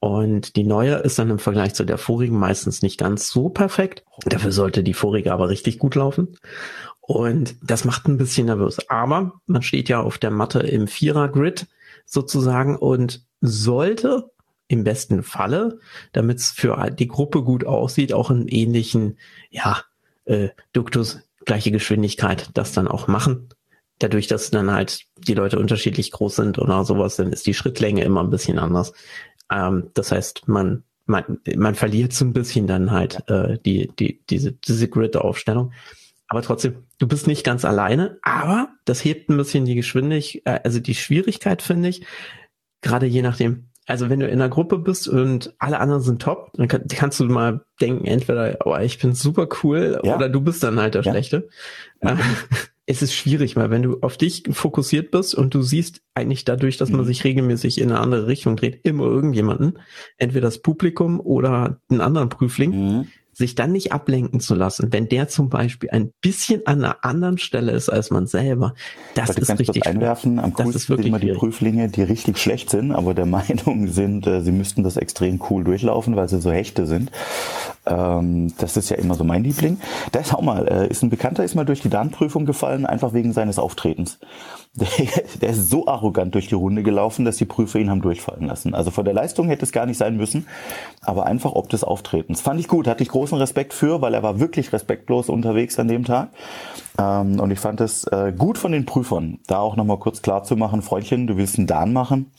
Und 0.00 0.56
die 0.56 0.64
neue 0.64 0.96
ist 0.96 1.20
dann 1.20 1.30
im 1.30 1.38
Vergleich 1.38 1.74
zu 1.74 1.84
der 1.84 1.96
vorigen 1.96 2.36
meistens 2.36 2.82
nicht 2.82 2.98
ganz 2.98 3.28
so 3.28 3.50
perfekt. 3.50 4.02
Dafür 4.24 4.50
sollte 4.50 4.82
die 4.82 4.94
vorige 4.94 5.32
aber 5.32 5.48
richtig 5.48 5.78
gut 5.78 5.94
laufen. 5.94 6.36
Und 7.00 7.54
das 7.62 7.84
macht 7.84 8.08
ein 8.08 8.18
bisschen 8.18 8.46
nervös. 8.46 8.88
Aber 8.88 9.34
man 9.46 9.62
steht 9.62 9.88
ja 9.88 10.00
auf 10.00 10.18
der 10.18 10.32
Matte 10.32 10.58
im 10.58 10.88
Vierer-Grid 10.88 11.68
sozusagen 12.04 12.76
und 12.76 13.24
sollte 13.40 14.30
im 14.66 14.82
besten 14.82 15.22
Falle, 15.22 15.78
damit 16.12 16.38
es 16.38 16.50
für 16.50 16.90
die 16.90 17.06
Gruppe 17.08 17.42
gut 17.42 17.64
aussieht, 17.64 18.12
auch 18.12 18.30
einen 18.30 18.48
ähnlichen, 18.48 19.18
ja, 19.50 19.82
äh, 20.24 20.48
Duktus, 20.72 21.20
gleiche 21.44 21.70
Geschwindigkeit, 21.70 22.50
das 22.54 22.72
dann 22.72 22.88
auch 22.88 23.08
machen. 23.08 23.48
Dadurch, 23.98 24.26
dass 24.26 24.50
dann 24.50 24.70
halt 24.70 25.04
die 25.16 25.34
Leute 25.34 25.58
unterschiedlich 25.58 26.10
groß 26.10 26.36
sind 26.36 26.58
oder 26.58 26.84
sowas, 26.84 27.16
dann 27.16 27.32
ist 27.32 27.46
die 27.46 27.54
Schrittlänge 27.54 28.02
immer 28.04 28.22
ein 28.22 28.30
bisschen 28.30 28.58
anders. 28.58 28.92
Ähm, 29.50 29.90
das 29.94 30.12
heißt, 30.12 30.48
man, 30.48 30.84
man, 31.06 31.38
man 31.56 31.74
verliert 31.74 32.12
so 32.12 32.24
ein 32.24 32.32
bisschen 32.32 32.66
dann 32.66 32.90
halt 32.90 33.28
äh, 33.28 33.58
die, 33.64 33.90
die, 33.98 34.20
diese, 34.28 34.52
diese 34.52 34.88
Grid-Aufstellung. 34.88 35.72
Aber 36.28 36.42
trotzdem, 36.42 36.84
du 36.98 37.06
bist 37.06 37.26
nicht 37.26 37.44
ganz 37.44 37.64
alleine, 37.64 38.18
aber 38.22 38.70
das 38.86 39.04
hebt 39.04 39.28
ein 39.28 39.36
bisschen 39.36 39.66
die 39.66 39.74
Geschwindigkeit, 39.74 40.42
äh, 40.46 40.60
also 40.64 40.80
die 40.80 40.94
Schwierigkeit, 40.94 41.60
finde 41.60 41.90
ich, 41.90 42.06
gerade 42.80 43.06
je 43.06 43.22
nachdem, 43.22 43.68
also 43.92 44.08
wenn 44.08 44.20
du 44.20 44.26
in 44.26 44.40
einer 44.40 44.48
Gruppe 44.48 44.78
bist 44.78 45.06
und 45.06 45.54
alle 45.58 45.78
anderen 45.78 46.00
sind 46.00 46.22
top, 46.22 46.50
dann 46.54 46.66
kann, 46.66 46.86
kannst 46.88 47.20
du 47.20 47.24
mal 47.24 47.60
denken, 47.78 48.06
entweder, 48.06 48.56
oh, 48.64 48.74
ich 48.78 48.98
bin 48.98 49.12
super 49.12 49.46
cool, 49.62 50.00
ja. 50.02 50.16
oder 50.16 50.30
du 50.30 50.40
bist 50.40 50.62
dann 50.62 50.80
halt 50.80 50.94
der 50.94 51.02
ja. 51.02 51.12
Schlechte. 51.12 51.50
Ja. 52.02 52.16
es 52.86 53.02
ist 53.02 53.12
schwierig, 53.12 53.54
weil 53.54 53.68
wenn 53.68 53.82
du 53.82 53.98
auf 54.00 54.16
dich 54.16 54.44
fokussiert 54.50 55.10
bist 55.10 55.34
und 55.34 55.52
du 55.52 55.60
siehst 55.60 56.00
eigentlich 56.14 56.46
dadurch, 56.46 56.78
dass 56.78 56.88
man 56.88 57.02
mhm. 57.02 57.04
sich 57.04 57.22
regelmäßig 57.22 57.78
in 57.82 57.90
eine 57.90 58.00
andere 58.00 58.28
Richtung 58.28 58.56
dreht, 58.56 58.80
immer 58.82 59.04
irgendjemanden, 59.04 59.78
entweder 60.16 60.46
das 60.46 60.62
Publikum 60.62 61.20
oder 61.20 61.78
einen 61.90 62.00
anderen 62.00 62.30
Prüfling, 62.30 62.70
mhm 62.70 63.06
sich 63.32 63.54
dann 63.54 63.72
nicht 63.72 63.92
ablenken 63.92 64.40
zu 64.40 64.54
lassen, 64.54 64.92
wenn 64.92 65.08
der 65.08 65.28
zum 65.28 65.48
Beispiel 65.48 65.90
ein 65.90 66.12
bisschen 66.20 66.66
an 66.66 66.84
einer 66.84 67.04
anderen 67.04 67.38
Stelle 67.38 67.72
ist 67.72 67.88
als 67.88 68.10
man 68.10 68.26
selber, 68.26 68.74
das 69.14 69.30
ist 69.30 69.48
du 69.48 69.54
richtig. 69.54 69.82
Das 69.82 69.92
einwerfen. 69.92 70.38
Am 70.38 70.54
das 70.54 70.74
ist 70.74 70.90
wirklich 70.90 71.08
immer 71.08 71.18
die 71.18 71.32
Prüflinge, 71.32 71.88
die 71.88 72.02
richtig 72.02 72.38
schlecht 72.38 72.70
sind, 72.70 72.92
aber 72.92 73.14
der 73.14 73.26
Meinung 73.32 73.88
sind, 73.88 74.26
äh, 74.26 74.42
sie 74.42 74.52
müssten 74.52 74.82
das 74.82 74.96
extrem 74.96 75.42
cool 75.48 75.64
durchlaufen, 75.64 76.14
weil 76.14 76.28
sie 76.28 76.40
so 76.40 76.52
Hechte 76.52 76.86
sind. 76.86 77.10
Ähm, 77.84 78.52
das 78.58 78.76
ist 78.76 78.90
ja 78.90 78.96
immer 78.96 79.14
so 79.14 79.24
mein 79.24 79.42
Liebling. 79.42 79.78
Da 80.12 80.20
ist 80.20 80.34
auch 80.34 80.42
mal, 80.42 80.68
äh, 80.68 80.88
ist 80.88 81.02
ein 81.02 81.10
Bekannter 81.10 81.42
ist 81.42 81.54
mal 81.54 81.64
durch 81.64 81.80
die 81.80 81.90
Darmprüfung 81.90 82.46
gefallen, 82.46 82.86
einfach 82.86 83.12
wegen 83.12 83.32
seines 83.32 83.58
Auftretens. 83.58 84.18
Der, 84.74 84.88
der 85.42 85.50
ist 85.50 85.68
so 85.68 85.86
arrogant 85.86 86.34
durch 86.34 86.48
die 86.48 86.54
Runde 86.54 86.82
gelaufen, 86.82 87.26
dass 87.26 87.36
die 87.36 87.44
Prüfer 87.44 87.78
ihn 87.78 87.90
haben 87.90 88.00
durchfallen 88.00 88.46
lassen. 88.46 88.74
Also 88.74 88.90
von 88.90 89.04
der 89.04 89.12
Leistung 89.12 89.48
hätte 89.48 89.66
es 89.66 89.72
gar 89.72 89.84
nicht 89.84 89.98
sein 89.98 90.16
müssen, 90.16 90.46
aber 91.02 91.26
einfach 91.26 91.52
ob 91.52 91.68
des 91.68 91.84
Auftretens. 91.84 92.40
Fand 92.40 92.58
ich 92.58 92.68
gut, 92.68 92.86
hatte 92.86 93.02
ich 93.02 93.10
großen 93.10 93.36
Respekt 93.36 93.74
für, 93.74 94.00
weil 94.00 94.14
er 94.14 94.22
war 94.22 94.40
wirklich 94.40 94.72
respektlos 94.72 95.28
unterwegs 95.28 95.78
an 95.78 95.88
dem 95.88 96.06
Tag. 96.06 96.30
Ähm, 96.98 97.38
und 97.38 97.50
ich 97.50 97.58
fand 97.58 97.82
es 97.82 98.04
äh, 98.04 98.32
gut 98.36 98.56
von 98.56 98.72
den 98.72 98.86
Prüfern, 98.86 99.40
da 99.46 99.58
auch 99.58 99.76
nochmal 99.76 99.98
kurz 99.98 100.22
klar 100.22 100.42
zu 100.42 100.56
machen, 100.56 100.80
Freundchen, 100.80 101.26
du 101.26 101.36
willst 101.36 101.58
einen 101.58 101.66
Dan 101.66 101.92
machen. 101.92 102.32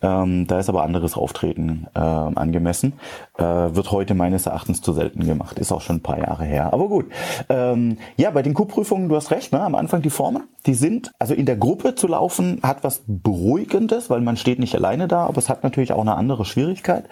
Ähm, 0.00 0.46
da 0.46 0.60
ist 0.60 0.68
aber 0.68 0.84
anderes 0.84 1.16
Auftreten 1.16 1.88
äh, 1.94 1.98
angemessen. 1.98 2.92
Äh, 3.36 3.42
wird 3.42 3.90
heute 3.90 4.14
meines 4.14 4.46
Erachtens 4.46 4.80
zu 4.80 4.92
selten 4.92 5.24
gemacht. 5.26 5.58
Ist 5.58 5.72
auch 5.72 5.80
schon 5.80 5.96
ein 5.96 6.02
paar 6.02 6.18
Jahre 6.18 6.44
her. 6.44 6.72
Aber 6.72 6.88
gut. 6.88 7.06
Ähm, 7.48 7.98
ja, 8.16 8.30
bei 8.30 8.42
den 8.42 8.54
Q-Prüfungen, 8.54 9.08
du 9.08 9.16
hast 9.16 9.30
recht, 9.32 9.52
ne? 9.52 9.60
am 9.60 9.74
Anfang 9.74 10.02
die 10.02 10.10
Formen, 10.10 10.44
die 10.66 10.74
sind, 10.74 11.10
also 11.18 11.34
in 11.34 11.46
der 11.46 11.56
Gruppe 11.56 11.96
zu 11.96 12.06
laufen, 12.06 12.60
hat 12.62 12.84
was 12.84 13.02
Beruhigendes, 13.06 14.08
weil 14.08 14.20
man 14.20 14.36
steht 14.36 14.60
nicht 14.60 14.74
alleine 14.74 15.08
da, 15.08 15.26
aber 15.26 15.38
es 15.38 15.48
hat 15.48 15.64
natürlich 15.64 15.92
auch 15.92 16.02
eine 16.02 16.14
andere 16.14 16.44
Schwierigkeit. 16.44 17.04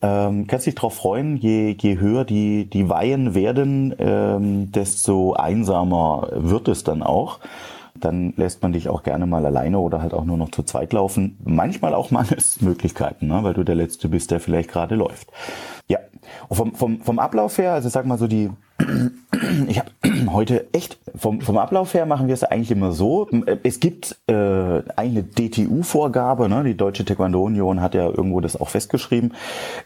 Ähm, 0.00 0.46
kannst 0.46 0.66
dich 0.66 0.76
darauf 0.76 0.94
freuen, 0.94 1.36
je, 1.36 1.76
je 1.78 1.98
höher 1.98 2.24
die, 2.24 2.70
die 2.70 2.88
Weihen 2.88 3.34
werden, 3.34 3.94
ähm, 3.98 4.70
desto 4.70 5.34
einsamer 5.34 6.28
wird 6.32 6.68
es 6.68 6.84
dann 6.84 7.02
auch 7.02 7.40
dann 7.94 8.32
lässt 8.36 8.62
man 8.62 8.72
dich 8.72 8.88
auch 8.88 9.02
gerne 9.02 9.26
mal 9.26 9.44
alleine 9.44 9.78
oder 9.78 10.02
halt 10.02 10.14
auch 10.14 10.24
nur 10.24 10.36
noch 10.36 10.50
zu 10.50 10.62
zweit 10.62 10.92
laufen. 10.92 11.38
Manchmal 11.44 11.94
auch 11.94 12.10
mangels 12.10 12.60
Möglichkeiten, 12.60 13.26
ne? 13.26 13.42
weil 13.42 13.54
du 13.54 13.64
der 13.64 13.74
Letzte 13.74 14.08
bist, 14.08 14.30
der 14.30 14.40
vielleicht 14.40 14.70
gerade 14.70 14.94
läuft. 14.94 15.28
Ja, 15.88 15.98
und 16.48 16.56
vom, 16.56 16.74
vom, 16.74 17.00
vom 17.00 17.18
Ablauf 17.18 17.56
her, 17.56 17.72
also 17.72 17.88
sag 17.88 18.04
mal 18.04 18.18
so 18.18 18.26
die, 18.26 18.50
ich 19.68 19.78
habe 19.78 19.90
heute 20.32 20.66
echt, 20.74 20.98
vom, 21.16 21.40
vom 21.40 21.56
Ablauf 21.56 21.94
her 21.94 22.04
machen 22.04 22.26
wir 22.26 22.34
es 22.34 22.44
eigentlich 22.44 22.70
immer 22.70 22.92
so. 22.92 23.26
Es 23.62 23.80
gibt 23.80 24.18
äh, 24.26 24.82
eine 24.96 25.22
DTU-Vorgabe, 25.24 26.50
ne? 26.50 26.62
die 26.62 26.76
Deutsche 26.76 27.06
Taekwondo-Union 27.06 27.80
hat 27.80 27.94
ja 27.94 28.06
irgendwo 28.06 28.40
das 28.40 28.60
auch 28.60 28.68
festgeschrieben. 28.68 29.32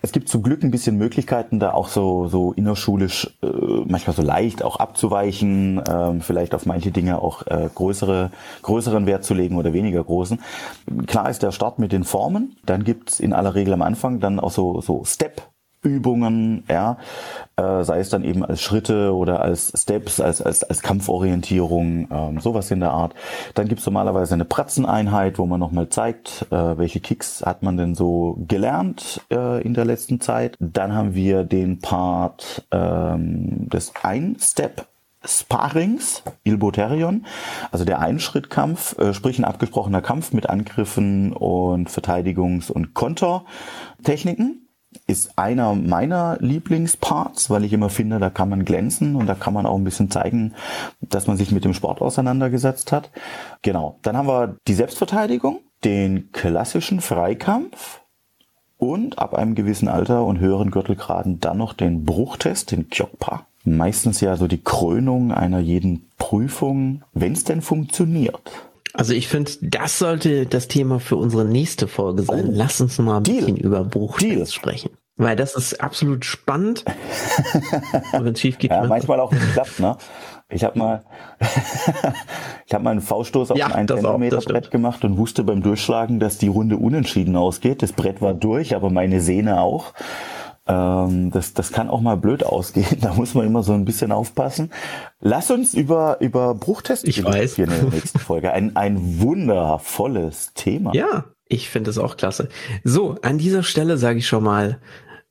Es 0.03 0.11
gibt 0.11 0.29
zum 0.29 0.43
Glück 0.43 0.65
ein 0.65 0.73
bisschen 0.73 0.99
Möglichkeiten, 0.99 1.61
da 1.61 1.73
auch 1.73 1.87
so, 1.87 2.27
so 2.27 2.53
innerschulisch 2.53 3.37
äh, 3.41 3.47
manchmal 3.87 4.17
so 4.17 4.23
leicht 4.23 4.65
auch 4.65 4.81
abzuweichen, 4.81 5.79
äh, 5.79 6.21
vielleicht 6.21 6.57
auf 6.57 6.67
manche 6.67 6.91
Dinge 6.91 7.23
auch 7.23 7.47
äh, 7.47 7.69
größere, 7.73 8.33
größeren 8.63 9.07
Wert 9.07 9.23
zu 9.23 9.35
legen 9.35 9.57
oder 9.57 9.73
weniger 9.73 10.03
großen. 10.03 10.41
Klar 11.07 11.31
ist 11.31 11.45
der 11.45 11.53
Start 11.53 11.79
mit 11.79 11.93
den 11.93 12.03
Formen, 12.03 12.57
dann 12.67 12.83
gibt's 12.83 13.21
in 13.21 13.33
aller 13.33 13.55
Regel 13.55 13.73
am 13.73 13.83
Anfang 13.83 14.19
dann 14.19 14.41
auch 14.41 14.51
so, 14.51 14.81
so 14.81 15.05
Step 15.05 15.52
Übungen, 15.83 16.65
ja, 16.69 16.99
äh, 17.57 17.83
sei 17.83 17.99
es 17.99 18.09
dann 18.09 18.25
eben 18.25 18.45
als 18.45 18.63
Schritte 18.63 19.15
oder 19.15 19.43
als 19.43 19.73
Steps, 19.77 20.21
als, 20.21 20.41
als, 20.41 20.63
als 20.63 20.81
Kampforientierung, 20.81 22.09
ähm, 22.11 22.41
sowas 22.41 22.71
in 22.71 22.81
der 22.81 22.93
Art. 22.93 23.15
Dann 23.55 23.69
gibt's 23.69 23.85
normalerweise 23.85 24.35
eine 24.35 24.45
Pratzeneinheit, 24.45 25.39
wo 25.39 25.47
man 25.47 25.59
nochmal 25.59 25.89
zeigt, 25.89 26.47
äh, 26.51 26.79
welche 26.79 27.01
Kicks 27.01 27.43
hat 27.45 27.63
man 27.63 27.77
denn 27.77 27.95
so 27.95 28.37
gelernt 28.47 29.21
äh, 29.31 29.63
in 29.63 29.75
der 29.75 29.85
letzten 29.85 30.21
Zeit. 30.21 30.57
Dann 30.61 30.95
haben 30.95 31.15
wir 31.15 31.45
den 31.45 31.81
Part 31.81 32.65
ähm, 32.71 33.69
des 33.69 33.93
Ein-Step 34.03 34.87
Sparrings, 35.25 36.23
Ilboterion, 36.43 37.27
also 37.71 37.85
der 37.85 38.01
Einschrittkampf, 38.01 38.99
äh, 38.99 39.15
sprich 39.15 39.39
ein 39.39 39.45
abgesprochener 39.45 40.01
Kampf 40.01 40.33
mit 40.33 40.49
Angriffen 40.49 41.33
und 41.33 41.89
Verteidigungs- 41.89 42.73
und 42.73 42.95
Kontertechniken 42.95 44.62
ist 45.07 45.39
einer 45.39 45.75
meiner 45.75 46.39
Lieblingsparts, 46.41 47.51
weil 47.51 47.65
ich 47.65 47.73
immer 47.73 47.91
finde, 47.91 48.19
da 48.19 48.31
kann 48.31 48.49
man 48.49 48.65
glänzen 48.65 49.17
und 49.17 49.27
da 49.27 49.35
kann 49.35 49.55
man 49.55 49.67
auch 49.67 49.77
ein 49.77 49.85
bisschen 49.85 50.11
zeigen, 50.11 50.55
dass 51.01 51.27
man 51.27 51.37
sich 51.37 51.53
mit 51.53 51.65
dem 51.65 51.75
Sport 51.75 52.01
auseinandergesetzt 52.01 52.93
hat. 52.93 53.11
Genau. 53.63 53.99
Dann 54.03 54.17
haben 54.17 54.29
wir 54.29 54.57
die 54.69 54.75
Selbstverteidigung, 54.75 55.61
den 55.85 56.31
klassischen 56.33 57.01
Freikampf 57.01 58.01
und 58.79 59.19
ab 59.19 59.35
einem 59.35 59.55
gewissen 59.55 59.89
Alter 59.89 60.25
und 60.25 60.41
höheren 60.41 60.71
Gürtelgraden 60.71 61.41
dann 61.41 61.59
noch 61.59 61.73
den 61.73 62.05
Bruchtest, 62.05 62.73
den 62.73 62.91
Kyokpa. 62.91 63.47
Meistens 63.65 64.21
ja 64.21 64.37
so 64.37 64.49
die 64.49 64.63
Krönung 64.63 65.33
einer 65.33 65.61
jeden 65.61 66.09
Prüfung, 66.19 67.03
wenn 67.13 67.33
es 67.33 67.45
denn 67.45 67.63
funktioniert. 67.63 68.72
Also 68.95 69.15
ich 69.15 69.29
finde, 69.29 69.51
das 69.61 69.99
sollte 69.99 70.47
das 70.47 70.69
Thema 70.69 71.01
für 71.01 71.17
unsere 71.17 71.45
nächste 71.45 71.89
Folge 71.89 72.23
sein. 72.23 72.47
Oh, 72.49 72.53
Lass 72.53 72.81
uns 72.81 72.99
mal 72.99 73.19
ein 73.19 73.23
Deal. 73.23 73.39
bisschen 73.41 73.57
über 73.57 73.85
Bruchtests 73.85 74.55
sprechen. 74.55 74.91
Weil 75.17 75.37
das 75.37 75.55
ist 75.55 75.81
absolut 75.81 76.25
spannend. 76.25 76.85
Wenn 78.13 78.35
schief 78.35 78.59
geht, 78.59 78.71
ja, 78.71 78.85
manchmal 78.85 79.21
auch 79.21 79.31
nicht 79.31 79.53
klappt, 79.53 79.79
ne? 79.79 79.97
Ich 80.49 80.65
habe 80.65 80.79
mal, 80.79 81.05
ich 82.67 82.75
habe 82.75 82.85
mal 82.85 82.91
einen 82.91 83.01
V-Stoß 83.01 83.53
auf 83.53 83.59
ja, 83.59 83.67
ein 83.67 83.89
1 83.89 83.93
Zentimeter 83.93 84.41
Brett 84.41 84.71
gemacht 84.71 85.05
und 85.05 85.17
wusste 85.17 85.45
beim 85.45 85.63
Durchschlagen, 85.63 86.21
dass 86.21 86.39
die 86.39 86.49
Runde 86.49 86.77
unentschieden 86.77 87.37
ausgeht. 87.37 87.83
Das 87.83 87.93
Brett 87.93 88.21
war 88.21 88.35
durch, 88.35 88.75
aber 88.75 88.91
meine 88.91 89.21
Sehne 89.21 89.61
auch. 89.61 89.93
Ähm, 90.73 91.31
das, 91.31 91.53
das 91.53 91.71
kann 91.71 91.91
auch 91.91 92.01
mal 92.01 92.17
blöd 92.17 92.45
ausgehen. 92.45 92.87
Da 93.01 93.15
muss 93.15 93.35
man 93.35 93.47
immer 93.47 93.63
so 93.63 93.73
ein 93.73 93.85
bisschen 93.85 94.13
aufpassen. 94.13 94.71
Lass 95.21 95.51
uns 95.51 95.75
über, 95.75 96.19
über 96.21 96.55
Bruchtest 96.55 97.07
ich 97.07 97.23
weiß. 97.23 97.59
in 97.59 97.69
der 97.69 97.83
nächsten 97.91 98.19
Folge. 98.19 98.53
Ein, 98.53 98.77
ein 98.77 99.21
wundervolles 99.21 100.53
Thema. 100.55 100.95
Ja, 100.95 101.25
ich 101.49 101.69
finde 101.69 101.91
es 101.91 101.99
auch 101.99 102.17
klasse. 102.17 102.49
So, 102.85 103.17
an 103.23 103.39
dieser 103.39 103.63
Stelle 103.63 103.99
sage 103.99 104.19
ich 104.19 104.27
schon 104.27 104.45
mal 104.45 104.79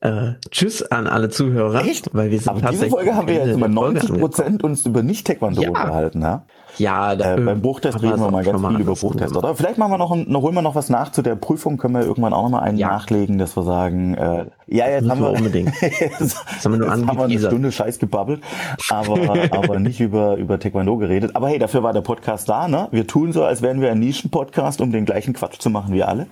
äh, 0.00 0.32
Tschüss 0.50 0.82
an 0.82 1.06
alle 1.06 1.28
Zuhörer. 1.30 1.84
Echt? 1.84 2.10
Weil 2.12 2.30
wir 2.30 2.38
sind 2.38 2.48
Aber 2.50 2.70
diese 2.70 2.88
Folge 2.88 3.14
haben 3.14 3.26
wir 3.26 3.34
jetzt 3.34 3.56
über 3.56 3.68
90 3.68 4.12
Prozent 4.12 4.64
uns 4.64 4.86
über 4.86 5.02
Nicht-Taekwondo 5.02 5.62
ja. 5.62 5.68
unterhalten, 5.70 6.22
ja? 6.22 6.44
Ja, 6.78 7.14
da, 7.16 7.36
äh, 7.36 7.40
beim 7.40 7.60
Bruchtest 7.60 8.02
reden 8.02 8.20
wir 8.20 8.30
mal 8.30 8.44
ganz 8.44 8.60
viel 8.60 8.80
über 8.80 8.94
Bruchtest, 8.94 9.36
oder? 9.36 9.54
Vielleicht 9.54 9.78
machen 9.78 9.92
wir 9.92 9.98
noch, 9.98 10.14
noch, 10.14 10.42
holen 10.42 10.54
wir 10.54 10.62
noch 10.62 10.74
was 10.74 10.88
nach 10.88 11.12
zu 11.12 11.22
der 11.22 11.34
Prüfung, 11.34 11.76
können 11.76 11.94
wir 11.94 12.02
irgendwann 12.02 12.32
auch 12.32 12.44
noch 12.44 12.50
mal 12.50 12.60
einen 12.60 12.78
ja. 12.78 12.88
nachlegen, 12.88 13.38
dass 13.38 13.56
wir 13.56 13.62
sagen, 13.62 14.14
äh, 14.14 14.46
ja, 14.66 14.88
jetzt 14.88 15.08
haben 15.08 15.20
wir 15.20 15.30
unbedingt. 15.30 15.72
jetzt, 15.80 16.64
haben 16.64 16.72
wir, 16.72 16.78
nur 16.78 16.88
jetzt 16.88 17.06
haben 17.06 17.18
wir 17.18 17.24
eine 17.24 17.38
Stunde 17.38 17.72
Scheiß 17.72 17.98
gebabbelt, 17.98 18.42
aber, 18.88 19.32
aber 19.50 19.78
nicht 19.78 20.00
über, 20.00 20.36
über 20.36 20.58
Taekwondo 20.58 20.96
geredet. 20.96 21.36
Aber 21.36 21.48
hey, 21.48 21.58
dafür 21.58 21.82
war 21.82 21.92
der 21.92 22.00
Podcast 22.00 22.48
da, 22.48 22.68
ne? 22.68 22.88
Wir 22.90 23.06
tun 23.06 23.32
so, 23.32 23.44
als 23.44 23.60
wären 23.60 23.80
wir 23.80 23.90
ein 23.90 23.98
Nischen-Podcast, 23.98 24.80
um 24.80 24.92
den 24.92 25.04
gleichen 25.04 25.34
Quatsch 25.34 25.58
zu 25.58 25.68
machen 25.68 25.92
wie 25.92 26.02
alle. 26.02 26.26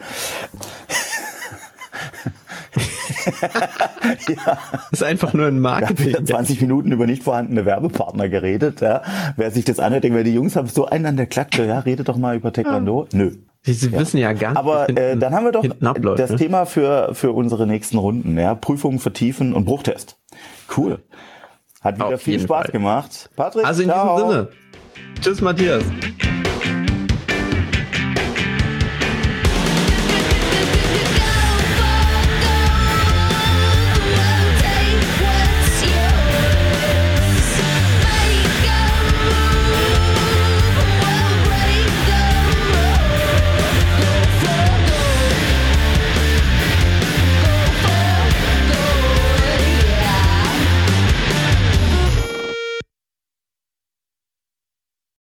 ja. 4.29 4.59
Das 4.71 4.93
ist 4.93 5.03
einfach 5.03 5.33
nur 5.33 5.47
ein 5.47 5.61
Marketing. 5.61 6.07
Wir 6.07 6.15
haben 6.15 6.27
20 6.27 6.61
Minuten 6.61 6.93
über 6.93 7.07
nicht 7.07 7.23
vorhandene 7.23 7.65
Werbepartner 7.65 8.29
geredet. 8.29 8.81
Ja. 8.81 9.03
Wer 9.37 9.51
sich 9.51 9.65
das 9.65 9.79
anhört, 9.79 10.05
denkt, 10.05 10.27
die 10.27 10.35
Jungs 10.35 10.57
haben 10.57 10.69
so 10.69 10.87
einen 10.87 11.07
an 11.07 11.17
der 11.17 11.27
Klatsche. 11.27 11.65
Ja, 11.67 11.81
redet 11.81 12.09
doch 12.09 12.17
mal 12.17 12.37
über 12.37 12.53
Taekwondo. 12.53 13.07
Ja. 13.13 13.19
Nö. 13.19 13.33
Sie, 13.63 13.73
Sie 13.75 13.91
ja. 13.91 13.99
wissen 14.01 14.19
ja 14.19 14.33
gar 14.33 14.51
nicht. 14.51 14.59
Aber 14.59 14.89
äh, 14.89 15.17
dann 15.17 15.35
haben 15.35 15.45
wir 15.45 15.53
doch 15.53 15.65
abläuft, 15.85 16.19
das 16.19 16.31
ne? 16.31 16.37
Thema 16.37 16.65
für, 16.65 17.15
für 17.15 17.33
unsere 17.33 17.67
nächsten 17.67 17.99
Runden. 17.99 18.39
Ja. 18.39 18.55
Prüfungen 18.55 18.99
vertiefen 18.99 19.53
und 19.55 19.65
Bruchtest. 19.65 20.19
Cool. 20.77 21.01
Hat 21.81 21.97
wieder 21.97 22.07
Auf 22.15 22.21
viel 22.21 22.41
Spaß 22.41 22.65
Fall. 22.65 22.73
gemacht. 22.73 23.31
Patrick, 23.37 23.65
Also 23.65 23.83
in 23.83 23.89
ciao. 23.89 24.17
diesem 24.17 24.31
Sinne. 24.31 24.49
Tschüss, 25.21 25.41
Matthias. 25.41 25.83